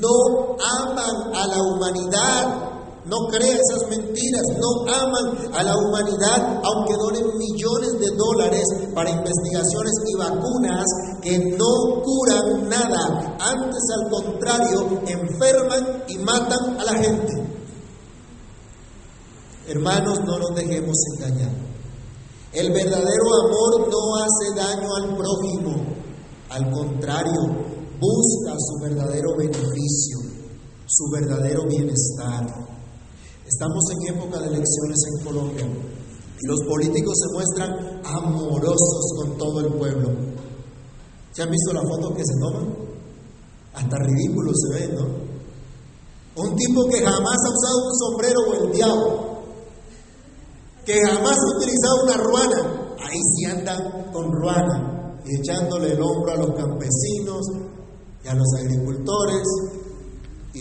no 0.00 0.56
aman 0.80 1.34
a 1.34 1.46
la 1.46 1.62
humanidad 1.62 2.73
no 3.06 3.26
creen 3.30 3.58
esas 3.58 3.88
mentiras, 3.90 4.42
no 4.58 4.90
aman 4.90 5.54
a 5.54 5.62
la 5.62 5.76
humanidad, 5.76 6.60
aunque 6.64 6.94
donen 6.94 7.36
millones 7.36 7.92
de 8.00 8.16
dólares 8.16 8.64
para 8.94 9.10
investigaciones 9.10 9.92
y 10.06 10.18
vacunas 10.18 10.84
que 11.20 11.38
no 11.38 12.02
curan 12.02 12.68
nada. 12.68 13.36
Antes, 13.40 13.82
al 14.00 14.10
contrario, 14.10 15.00
enferman 15.06 16.04
y 16.08 16.18
matan 16.18 16.80
a 16.80 16.84
la 16.84 16.94
gente. 16.94 17.32
Hermanos, 19.66 20.20
no 20.24 20.38
nos 20.38 20.54
dejemos 20.54 20.96
engañar. 21.16 21.52
El 22.52 22.72
verdadero 22.72 23.24
amor 23.44 23.90
no 23.90 24.16
hace 24.16 24.54
daño 24.56 24.94
al 24.94 25.16
prójimo, 25.16 25.74
al 26.48 26.70
contrario, 26.70 27.74
busca 28.00 28.56
su 28.58 28.82
verdadero 28.82 29.36
beneficio, 29.36 30.18
su 30.86 31.10
verdadero 31.10 31.66
bienestar. 31.66 32.73
Estamos 33.54 33.84
en 33.92 34.16
época 34.16 34.40
de 34.40 34.48
elecciones 34.48 34.98
en 35.06 35.24
Colombia 35.24 35.64
y 35.64 36.46
los 36.48 36.58
políticos 36.66 37.14
se 37.14 37.34
muestran 37.34 38.00
amorosos 38.04 39.12
con 39.16 39.38
todo 39.38 39.60
el 39.60 39.72
pueblo. 39.74 40.10
¿Se 41.30 41.42
han 41.42 41.50
visto 41.50 41.72
la 41.72 41.82
foto 41.82 42.12
que 42.16 42.24
se 42.24 42.34
toman? 42.40 42.74
Hasta 43.74 43.96
ridículo 43.96 44.50
se 44.54 44.74
ve, 44.74 44.94
¿no? 44.94 45.06
Un 46.42 46.56
tipo 46.56 46.84
que 46.90 46.98
jamás 46.98 47.36
ha 47.46 47.54
usado 47.54 47.86
un 47.86 47.94
sombrero 47.94 48.40
o 48.40 48.64
el 48.64 48.72
diablo, 48.72 49.38
que 50.84 51.00
jamás 51.06 51.38
ha 51.38 51.56
utilizado 51.56 52.02
una 52.02 52.16
ruana, 52.16 52.96
ahí 53.08 53.20
sí 53.36 53.44
andan 53.44 54.10
con 54.12 54.32
ruana 54.32 55.16
y 55.24 55.38
echándole 55.38 55.92
el 55.92 56.02
hombro 56.02 56.32
a 56.32 56.36
los 56.38 56.56
campesinos 56.56 57.46
y 58.24 58.28
a 58.28 58.34
los 58.34 58.48
agricultores 58.58 59.46
y 60.54 60.60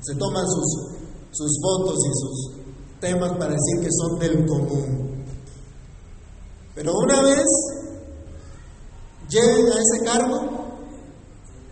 se 0.00 0.14
toman 0.16 0.44
sus, 0.46 0.93
sus 1.34 1.58
fotos 1.60 1.98
y 2.06 2.10
sus 2.14 2.52
temas 3.00 3.32
para 3.32 3.52
decir 3.52 3.80
que 3.82 3.90
son 3.90 4.18
del 4.18 4.46
común. 4.46 5.24
Pero 6.74 6.92
una 6.94 7.22
vez 7.22 7.44
lleguen 9.28 9.66
a 9.66 9.80
ese 9.80 10.04
cargo, 10.04 10.40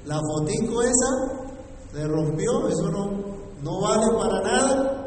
la 0.04 0.18
fotico 0.20 0.82
esa 0.82 1.42
se 1.92 2.08
rompió, 2.08 2.68
eso 2.68 2.90
no, 2.90 3.10
no 3.62 3.80
vale 3.80 4.06
para 4.18 4.40
nada. 4.42 4.98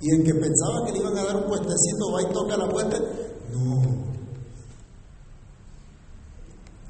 Y 0.00 0.14
el 0.14 0.24
que 0.24 0.34
pensaba 0.34 0.84
que 0.86 0.92
le 0.92 0.98
iban 0.98 1.16
a 1.18 1.24
dar 1.24 1.36
un 1.36 1.48
puestecito 1.48 2.12
va 2.12 2.22
y 2.22 2.32
toca 2.32 2.56
la 2.56 2.68
puerta, 2.68 2.98
no. 3.52 4.08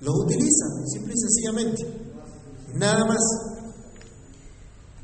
Lo 0.01 0.13
utilizan, 0.13 0.87
simple 0.87 1.15
y 1.15 1.19
sencillamente. 1.19 2.09
Nada 2.75 3.05
más. 3.05 3.58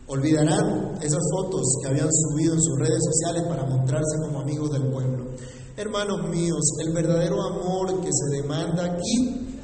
Olvidarán 0.06 0.98
esas 1.00 1.22
fotos 1.32 1.62
que 1.80 1.88
habían 1.88 2.08
subido 2.12 2.54
en 2.54 2.60
sus 2.60 2.78
redes 2.78 3.00
sociales 3.02 3.44
para 3.48 3.64
mostrarse 3.64 4.18
como 4.20 4.40
amigos 4.40 4.70
del 4.70 4.90
pueblo. 4.90 5.24
Hermanos 5.76 6.28
míos, 6.28 6.60
el 6.84 6.92
verdadero 6.92 7.42
amor 7.42 8.00
que 8.00 8.10
se 8.12 8.42
demanda 8.42 8.84
aquí 8.84 9.58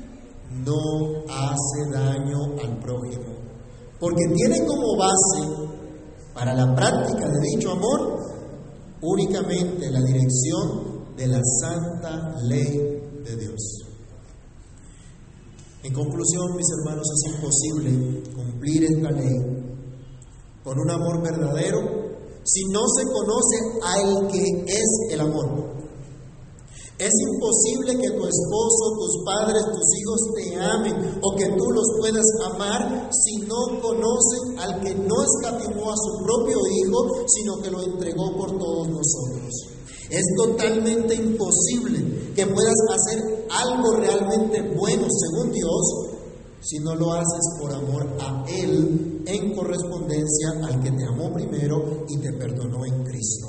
no 0.64 1.24
hace 1.28 1.90
daño 1.92 2.38
al 2.64 2.78
prójimo, 2.80 3.34
porque 4.00 4.24
tiene 4.34 4.66
como 4.66 4.96
base 4.96 5.70
para 6.34 6.54
la 6.54 6.74
práctica 6.74 7.28
de 7.28 7.40
dicho 7.54 7.72
amor 7.72 8.18
únicamente 9.02 9.90
la 9.90 10.00
dirección 10.00 11.14
de 11.16 11.26
la 11.26 11.40
santa 11.60 12.34
ley 12.42 13.00
de 13.24 13.36
Dios. 13.36 13.84
En 15.82 15.92
conclusión, 15.94 16.56
mis 16.56 16.66
hermanos, 16.78 17.06
es 17.14 17.34
imposible 17.34 18.32
cumplir 18.34 18.84
esta 18.84 19.10
ley 19.10 19.49
con 20.64 20.78
un 20.78 20.90
amor 20.90 21.22
verdadero 21.22 22.10
si 22.44 22.64
no 22.72 22.80
se 22.88 23.04
conoce 23.04 23.56
al 23.82 24.28
que 24.28 24.42
es 24.66 25.12
el 25.12 25.20
amor. 25.20 25.80
Es 26.98 27.12
imposible 27.32 27.96
que 27.96 28.10
tu 28.10 28.26
esposo, 28.26 28.92
tus 28.98 29.24
padres, 29.24 29.62
tus 29.72 29.88
hijos 29.96 30.20
te 30.36 30.56
amen 30.56 31.18
o 31.22 31.34
que 31.34 31.46
tú 31.46 31.64
los 31.72 31.86
puedas 31.98 32.26
amar 32.52 33.08
si 33.10 33.38
no 33.46 33.80
conocen 33.80 34.58
al 34.58 34.80
que 34.80 34.94
no 34.94 35.14
escatimó 35.22 35.92
a 35.92 35.96
su 35.96 36.22
propio 36.24 36.58
Hijo, 36.58 37.26
sino 37.26 37.56
que 37.62 37.70
lo 37.70 37.82
entregó 37.82 38.36
por 38.36 38.50
todos 38.58 38.88
nosotros. 38.88 39.50
Es 40.10 40.24
totalmente 40.36 41.14
imposible 41.14 42.34
que 42.34 42.46
puedas 42.46 42.74
hacer 42.92 43.46
algo 43.48 43.92
realmente 43.94 44.74
bueno 44.76 45.06
según 45.08 45.52
Dios 45.52 45.80
si 46.60 46.80
no 46.80 46.94
lo 46.96 47.14
haces 47.14 47.58
por 47.58 47.72
amor 47.72 48.08
a 48.20 48.44
Él 48.46 49.09
en 49.26 49.54
correspondencia 49.54 50.50
al 50.64 50.82
que 50.82 50.90
te 50.90 51.04
amó 51.04 51.32
primero 51.32 52.04
y 52.08 52.18
te 52.18 52.32
perdonó 52.32 52.84
en 52.86 53.04
Cristo. 53.04 53.48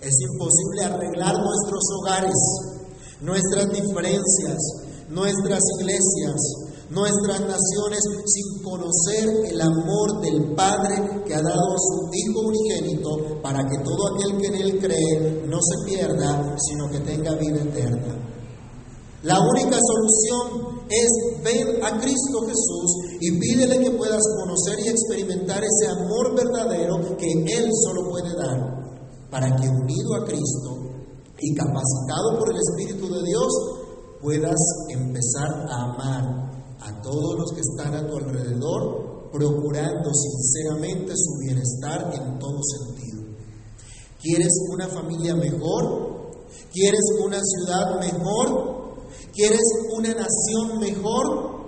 Es 0.00 0.14
imposible 0.32 0.84
arreglar 0.84 1.34
nuestros 1.34 1.82
hogares, 1.98 2.34
nuestras 3.20 3.70
diferencias, 3.70 4.58
nuestras 5.08 5.60
iglesias, 5.80 6.36
nuestras 6.90 7.40
naciones 7.40 8.00
sin 8.26 8.62
conocer 8.62 9.50
el 9.50 9.60
amor 9.60 10.20
del 10.20 10.54
Padre 10.54 11.24
que 11.26 11.34
ha 11.34 11.42
dado 11.42 11.74
a 11.74 11.78
su 11.78 12.10
Hijo 12.12 12.40
unigénito 12.40 13.40
para 13.42 13.58
que 13.68 13.78
todo 13.78 14.14
aquel 14.14 14.40
que 14.40 14.46
en 14.46 14.54
Él 14.54 14.78
cree 14.78 15.46
no 15.46 15.58
se 15.60 15.90
pierda, 15.90 16.56
sino 16.58 16.90
que 16.90 17.00
tenga 17.00 17.34
vida 17.34 17.62
eterna. 17.62 18.35
La 19.26 19.40
única 19.40 19.76
solución 19.76 20.86
es 20.88 21.42
ven 21.42 21.82
a 21.82 21.98
Cristo 21.98 22.46
Jesús 22.46 23.18
y 23.20 23.40
pídele 23.40 23.80
que 23.80 23.90
puedas 23.90 24.22
conocer 24.38 24.78
y 24.86 24.88
experimentar 24.88 25.64
ese 25.64 25.90
amor 25.90 26.36
verdadero 26.36 27.16
que 27.16 27.32
Él 27.32 27.68
solo 27.84 28.08
puede 28.08 28.32
dar, 28.36 29.28
para 29.28 29.56
que 29.56 29.68
unido 29.68 30.14
a 30.14 30.24
Cristo 30.24 30.78
y 31.40 31.54
capacitado 31.56 32.38
por 32.38 32.52
el 32.52 32.56
Espíritu 32.56 33.12
de 33.12 33.22
Dios, 33.24 33.48
puedas 34.22 34.60
empezar 34.90 35.66
a 35.70 35.82
amar 35.82 36.76
a 36.82 37.02
todos 37.02 37.36
los 37.36 37.50
que 37.50 37.62
están 37.62 37.96
a 37.96 38.06
tu 38.06 38.18
alrededor, 38.18 39.30
procurando 39.32 40.10
sinceramente 40.14 41.14
su 41.16 41.38
bienestar 41.44 42.14
en 42.14 42.38
todo 42.38 42.60
sentido. 42.62 43.24
¿Quieres 44.22 44.52
una 44.72 44.86
familia 44.86 45.34
mejor? 45.34 46.30
¿Quieres 46.72 47.02
una 47.24 47.40
ciudad 47.42 47.98
mejor? 47.98 48.75
¿Quieres 49.36 49.60
una 49.96 50.14
nación 50.14 50.80
mejor? 50.80 51.66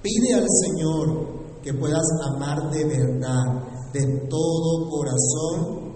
Pide 0.00 0.34
al 0.34 0.46
Señor 0.48 1.60
que 1.62 1.74
puedas 1.74 2.06
amar 2.34 2.70
de 2.70 2.84
verdad, 2.84 3.92
de 3.92 4.28
todo 4.30 4.88
corazón, 4.88 5.94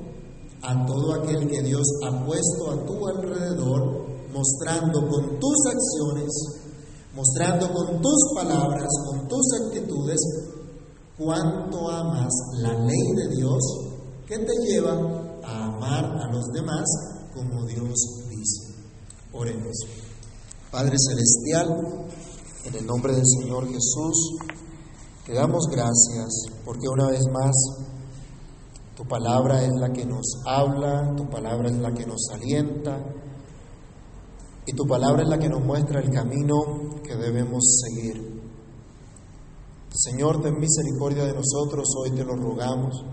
a 0.62 0.84
todo 0.84 1.14
aquel 1.14 1.48
que 1.48 1.62
Dios 1.62 1.86
ha 2.04 2.26
puesto 2.26 2.72
a 2.72 2.84
tu 2.84 3.06
alrededor, 3.06 4.06
mostrando 4.32 5.08
con 5.08 5.38
tus 5.38 5.56
acciones 5.66 6.58
mostrando 7.18 7.72
con 7.72 8.00
tus 8.00 8.32
palabras, 8.32 8.86
con 9.04 9.26
tus 9.26 9.46
actitudes, 9.64 10.20
cuánto 11.18 11.90
amas 11.90 12.32
la 12.60 12.74
ley 12.74 13.12
de 13.16 13.36
Dios 13.36 13.58
que 14.24 14.38
te 14.38 14.52
lleva 14.66 14.92
a 15.42 15.64
amar 15.64 16.04
a 16.04 16.32
los 16.32 16.46
demás 16.52 16.84
como 17.34 17.66
Dios 17.66 17.94
dice. 18.30 18.72
Oremos. 19.32 20.07
Padre 20.70 20.96
Celestial, 20.98 22.06
en 22.66 22.74
el 22.74 22.84
nombre 22.84 23.14
del 23.14 23.24
Señor 23.24 23.66
Jesús, 23.68 24.36
te 25.24 25.32
damos 25.32 25.66
gracias 25.70 26.44
porque 26.62 26.86
una 26.86 27.08
vez 27.08 27.22
más 27.32 27.56
tu 28.94 29.02
palabra 29.04 29.64
es 29.64 29.72
la 29.80 29.90
que 29.90 30.04
nos 30.04 30.26
habla, 30.44 31.14
tu 31.16 31.26
palabra 31.30 31.70
es 31.70 31.76
la 31.76 31.94
que 31.94 32.04
nos 32.04 32.28
alienta, 32.34 32.98
y 34.66 34.72
tu 34.74 34.86
palabra 34.86 35.22
es 35.22 35.28
la 35.30 35.38
que 35.38 35.48
nos 35.48 35.64
muestra 35.64 36.00
el 36.00 36.10
camino 36.10 37.00
que 37.02 37.16
debemos 37.16 37.64
seguir. 37.86 38.42
Señor, 39.94 40.42
ten 40.42 40.58
misericordia 40.58 41.24
de 41.24 41.32
nosotros, 41.32 41.86
hoy 41.96 42.10
te 42.10 42.24
lo 42.24 42.36
rogamos, 42.36 43.06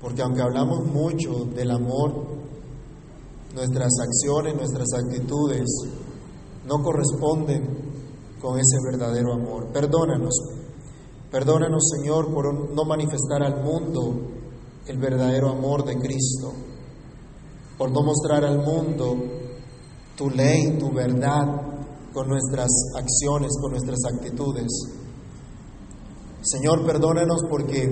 porque 0.00 0.22
aunque 0.22 0.40
hablamos 0.40 0.86
mucho 0.86 1.44
del 1.54 1.70
amor, 1.70 2.14
nuestras 3.54 3.92
acciones, 4.00 4.54
nuestras 4.54 4.88
actitudes 4.94 5.68
no 6.66 6.82
corresponden 6.82 7.84
con 8.40 8.58
ese 8.58 8.78
verdadero 8.84 9.34
amor. 9.34 9.68
Perdónanos, 9.72 10.34
perdónanos 11.30 11.82
Señor 11.96 12.32
por 12.32 12.74
no 12.74 12.84
manifestar 12.84 13.42
al 13.42 13.62
mundo 13.62 14.14
el 14.86 14.98
verdadero 14.98 15.50
amor 15.50 15.84
de 15.84 15.96
Cristo, 15.98 16.52
por 17.78 17.90
no 17.90 18.02
mostrar 18.02 18.44
al 18.44 18.58
mundo 18.58 19.16
tu 20.16 20.30
ley, 20.30 20.78
tu 20.78 20.92
verdad, 20.92 21.46
con 22.12 22.28
nuestras 22.28 22.70
acciones, 22.96 23.50
con 23.60 23.72
nuestras 23.72 23.98
actitudes. 24.14 24.70
Señor, 26.42 26.84
perdónanos 26.86 27.40
porque 27.48 27.82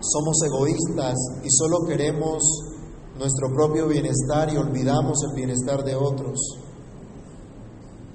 somos 0.00 0.42
egoístas 0.46 1.14
y 1.44 1.48
solo 1.50 1.86
queremos 1.86 2.42
nuestro 3.18 3.48
propio 3.54 3.86
bienestar 3.88 4.52
y 4.52 4.56
olvidamos 4.56 5.18
el 5.28 5.36
bienestar 5.36 5.84
de 5.84 5.94
otros. 5.94 6.38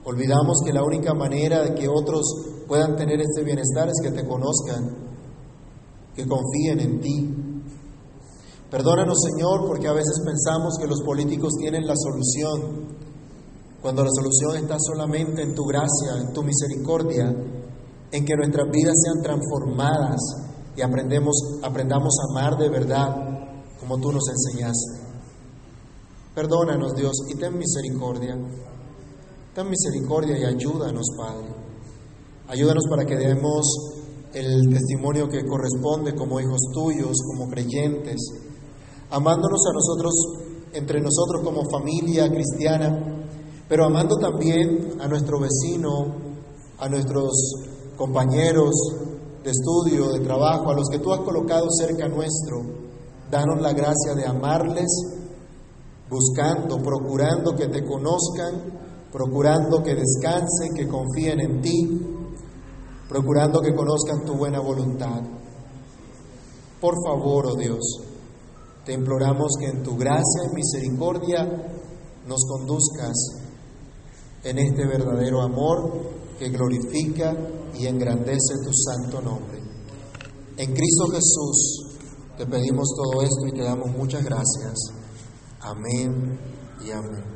Olvidamos 0.06 0.62
que 0.66 0.74
la 0.74 0.84
única 0.84 1.14
manera 1.14 1.64
de 1.64 1.74
que 1.76 1.88
otros 1.88 2.24
puedan 2.68 2.96
tener 2.96 3.22
este 3.22 3.44
bienestar 3.44 3.88
es 3.88 4.02
que 4.04 4.12
te 4.12 4.28
conozcan, 4.28 4.98
que 6.16 6.28
confíen 6.28 6.80
en 6.80 7.00
ti, 7.00 7.44
Perdónanos, 8.74 9.20
Señor, 9.22 9.68
porque 9.68 9.88
a 9.88 9.94
veces 9.94 10.20
pensamos 10.26 10.80
que 10.82 10.88
los 10.88 11.04
políticos 11.04 11.54
tienen 11.60 11.86
la 11.86 11.94
solución, 11.96 12.88
cuando 13.84 14.04
la 14.04 14.10
solución 14.12 14.56
está 14.64 14.78
solamente 14.80 15.44
en 15.44 15.54
tu 15.54 15.64
gracia, 15.64 16.18
en 16.20 16.34
tu 16.34 16.42
misericordia, 16.42 17.36
en 18.12 18.26
que 18.26 18.36
nuestras 18.36 18.68
vidas 18.72 18.96
sean 19.06 19.22
transformadas 19.22 20.20
y 20.76 20.82
aprendemos, 20.82 21.36
aprendamos 21.62 22.16
a 22.18 22.32
amar 22.32 22.58
de 22.58 22.70
verdad 22.70 23.16
como 23.80 24.00
tú 24.00 24.12
nos 24.12 24.24
enseñaste. 24.28 25.04
Perdónanos, 26.34 26.96
Dios, 26.96 27.14
y 27.30 27.36
ten 27.36 27.56
misericordia. 27.56 28.36
Ten 29.54 29.70
misericordia 29.70 30.38
y 30.38 30.44
ayúdanos, 30.46 31.06
Padre. 31.18 31.48
Ayúdanos 32.48 32.86
para 32.90 33.06
que 33.06 33.16
demos 33.16 33.66
el 34.34 34.70
testimonio 34.70 35.30
que 35.30 35.46
corresponde 35.46 36.16
como 36.16 36.40
hijos 36.40 36.60
tuyos, 36.74 37.16
como 37.28 37.50
creyentes 37.50 38.20
amándonos 39.14 39.62
a 39.70 39.74
nosotros, 39.74 40.14
entre 40.74 41.00
nosotros 41.00 41.44
como 41.44 41.70
familia 41.70 42.30
cristiana, 42.30 43.26
pero 43.70 43.86
amando 43.86 44.18
también 44.18 44.96
a 45.00 45.08
nuestro 45.08 45.40
vecino, 45.40 46.16
a 46.80 46.90
nuestros 46.90 47.32
compañeros, 47.96 48.74
de 49.44 49.52
estudio, 49.52 50.12
de 50.14 50.22
trabajo, 50.22 50.72
a 50.72 50.76
los 50.76 50.90
que 50.90 51.00
tú 51.00 51.14
has 51.14 51.20
colocado 51.20 51.68
cerca 51.70 52.08
nuestro, 52.08 52.62
danos 53.30 53.62
la 53.62 53.74
gracia 53.74 54.16
de 54.16 54.26
amarles, 54.26 54.90
buscando, 56.10 56.78
procurando 56.82 57.56
que 57.56 57.68
te 57.68 57.84
conozcan, 57.84 58.83
procurando 59.14 59.84
que 59.84 59.94
descansen, 59.94 60.74
que 60.76 60.88
confíen 60.88 61.40
en 61.40 61.62
ti, 61.62 62.02
procurando 63.08 63.62
que 63.62 63.76
conozcan 63.76 64.26
tu 64.26 64.34
buena 64.34 64.60
voluntad. 64.60 65.22
Por 66.82 66.96
favor, 67.06 67.46
oh 67.46 67.56
Dios, 67.56 67.80
te 68.84 68.94
imploramos 68.94 69.54
que 69.60 69.68
en 69.68 69.84
tu 69.84 69.96
gracia 69.96 70.50
y 70.50 70.56
misericordia 70.56 71.46
nos 72.28 72.42
conduzcas 72.50 73.14
en 74.44 74.58
este 74.58 74.88
verdadero 74.88 75.42
amor 75.42 75.92
que 76.40 76.50
glorifica 76.50 77.38
y 77.76 77.86
engrandece 77.86 78.56
tu 78.66 78.74
santo 78.74 79.22
nombre. 79.22 79.62
En 80.58 80.74
Cristo 80.74 81.06
Jesús 81.12 81.98
te 82.38 82.48
pedimos 82.48 82.90
todo 82.96 83.22
esto 83.22 83.48
y 83.48 83.52
te 83.52 83.64
damos 83.64 83.92
muchas 83.96 84.24
gracias. 84.24 84.74
Amén 85.62 86.40
y 86.84 86.92
amén. 86.92 87.33